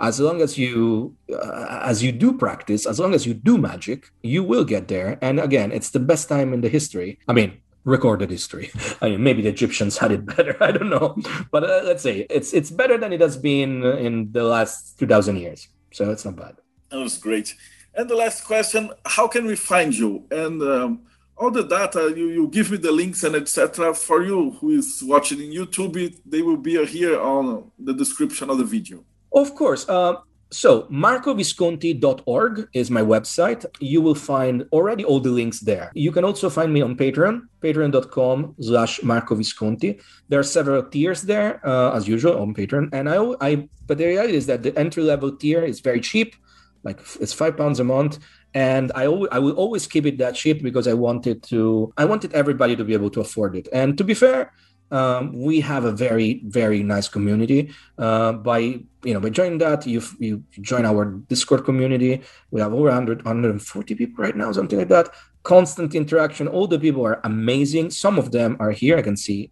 [0.00, 4.10] as long as you uh, as you do practice as long as you do magic
[4.22, 5.18] you will get there.
[5.22, 7.18] And again it's the best time in the history.
[7.28, 8.70] I mean recorded history.
[9.02, 10.56] I mean maybe the egyptians had it better.
[10.62, 11.16] I don't know.
[11.50, 15.36] But uh, let's say it's it's better than it has been in the last 2000
[15.36, 15.68] years.
[15.92, 16.56] So it's not bad.
[16.90, 17.54] That was great
[17.96, 20.24] and the last question how can we find you?
[20.30, 21.00] And um
[21.36, 25.02] all the data you, you give me the links and etc for you who is
[25.04, 29.04] watching in youtube they will be here on the description of the video.
[29.32, 29.88] Of course.
[29.88, 30.14] Uh,
[30.50, 33.66] so marcovisconti.org is my website.
[33.80, 35.90] You will find already all the links there.
[35.94, 40.00] You can also find me on patreon patreon.com slash marcovisconti.
[40.28, 42.90] There are several tiers there uh, as usual on patreon.
[42.92, 46.36] And i i but the reality is that the entry level tier is very cheap
[46.84, 48.18] like it's five pounds a month
[48.54, 52.32] and I, I will always keep it that cheap because I wanted to I wanted
[52.32, 53.68] everybody to be able to afford it.
[53.72, 54.52] And to be fair,
[54.92, 57.70] um, we have a very very nice community.
[57.98, 62.22] Uh, by you know by joining that, you you join our Discord community.
[62.52, 65.10] We have over 100 140 people right now, something like that.
[65.42, 66.46] Constant interaction.
[66.46, 67.90] All the people are amazing.
[67.90, 68.96] Some of them are here.
[68.96, 69.50] I can see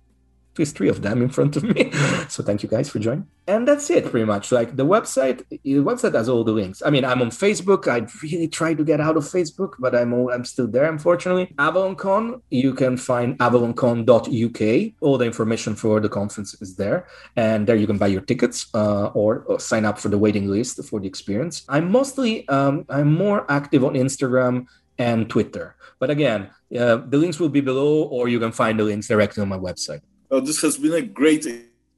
[0.54, 1.90] there's three of them in front of me.
[2.28, 3.26] so thank you guys for joining.
[3.46, 4.52] And that's it pretty much.
[4.52, 6.82] Like the website, the website has all the links.
[6.84, 7.88] I mean, I'm on Facebook.
[7.88, 11.52] I really try to get out of Facebook, but I'm all, I'm still there, unfortunately.
[11.58, 14.92] AvalonCon, you can find avaloncon.uk.
[15.00, 17.06] All the information for the conference is there.
[17.36, 20.48] And there you can buy your tickets uh, or, or, sign up for the waiting
[20.48, 21.64] list for the experience.
[21.68, 24.66] I'm mostly, um, I'm more active on Instagram
[24.98, 25.76] and Twitter.
[25.98, 29.42] But again, uh, the links will be below, or you can find the links directly
[29.42, 30.00] on my website.
[30.32, 31.46] Well, this has been a great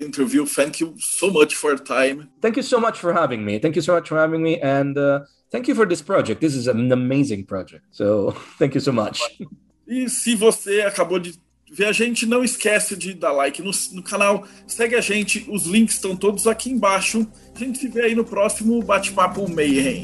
[0.01, 0.45] interview.
[0.45, 2.31] Thank you so much for your time.
[2.43, 3.61] Thank you so much for having me.
[3.61, 4.61] Thank you so much for having me.
[4.61, 5.21] And uh,
[5.53, 6.41] thank you for this project.
[6.41, 7.85] This is an amazing project.
[7.93, 9.21] So thank you so much.
[9.87, 11.39] E se você acabou de
[11.71, 14.45] ver a gente, não esquece de dar like no, no canal.
[14.67, 15.47] Segue a gente.
[15.49, 17.25] Os links estão todos aqui embaixo.
[17.55, 20.03] A gente se vê aí no próximo Bate-Papo Mayhem.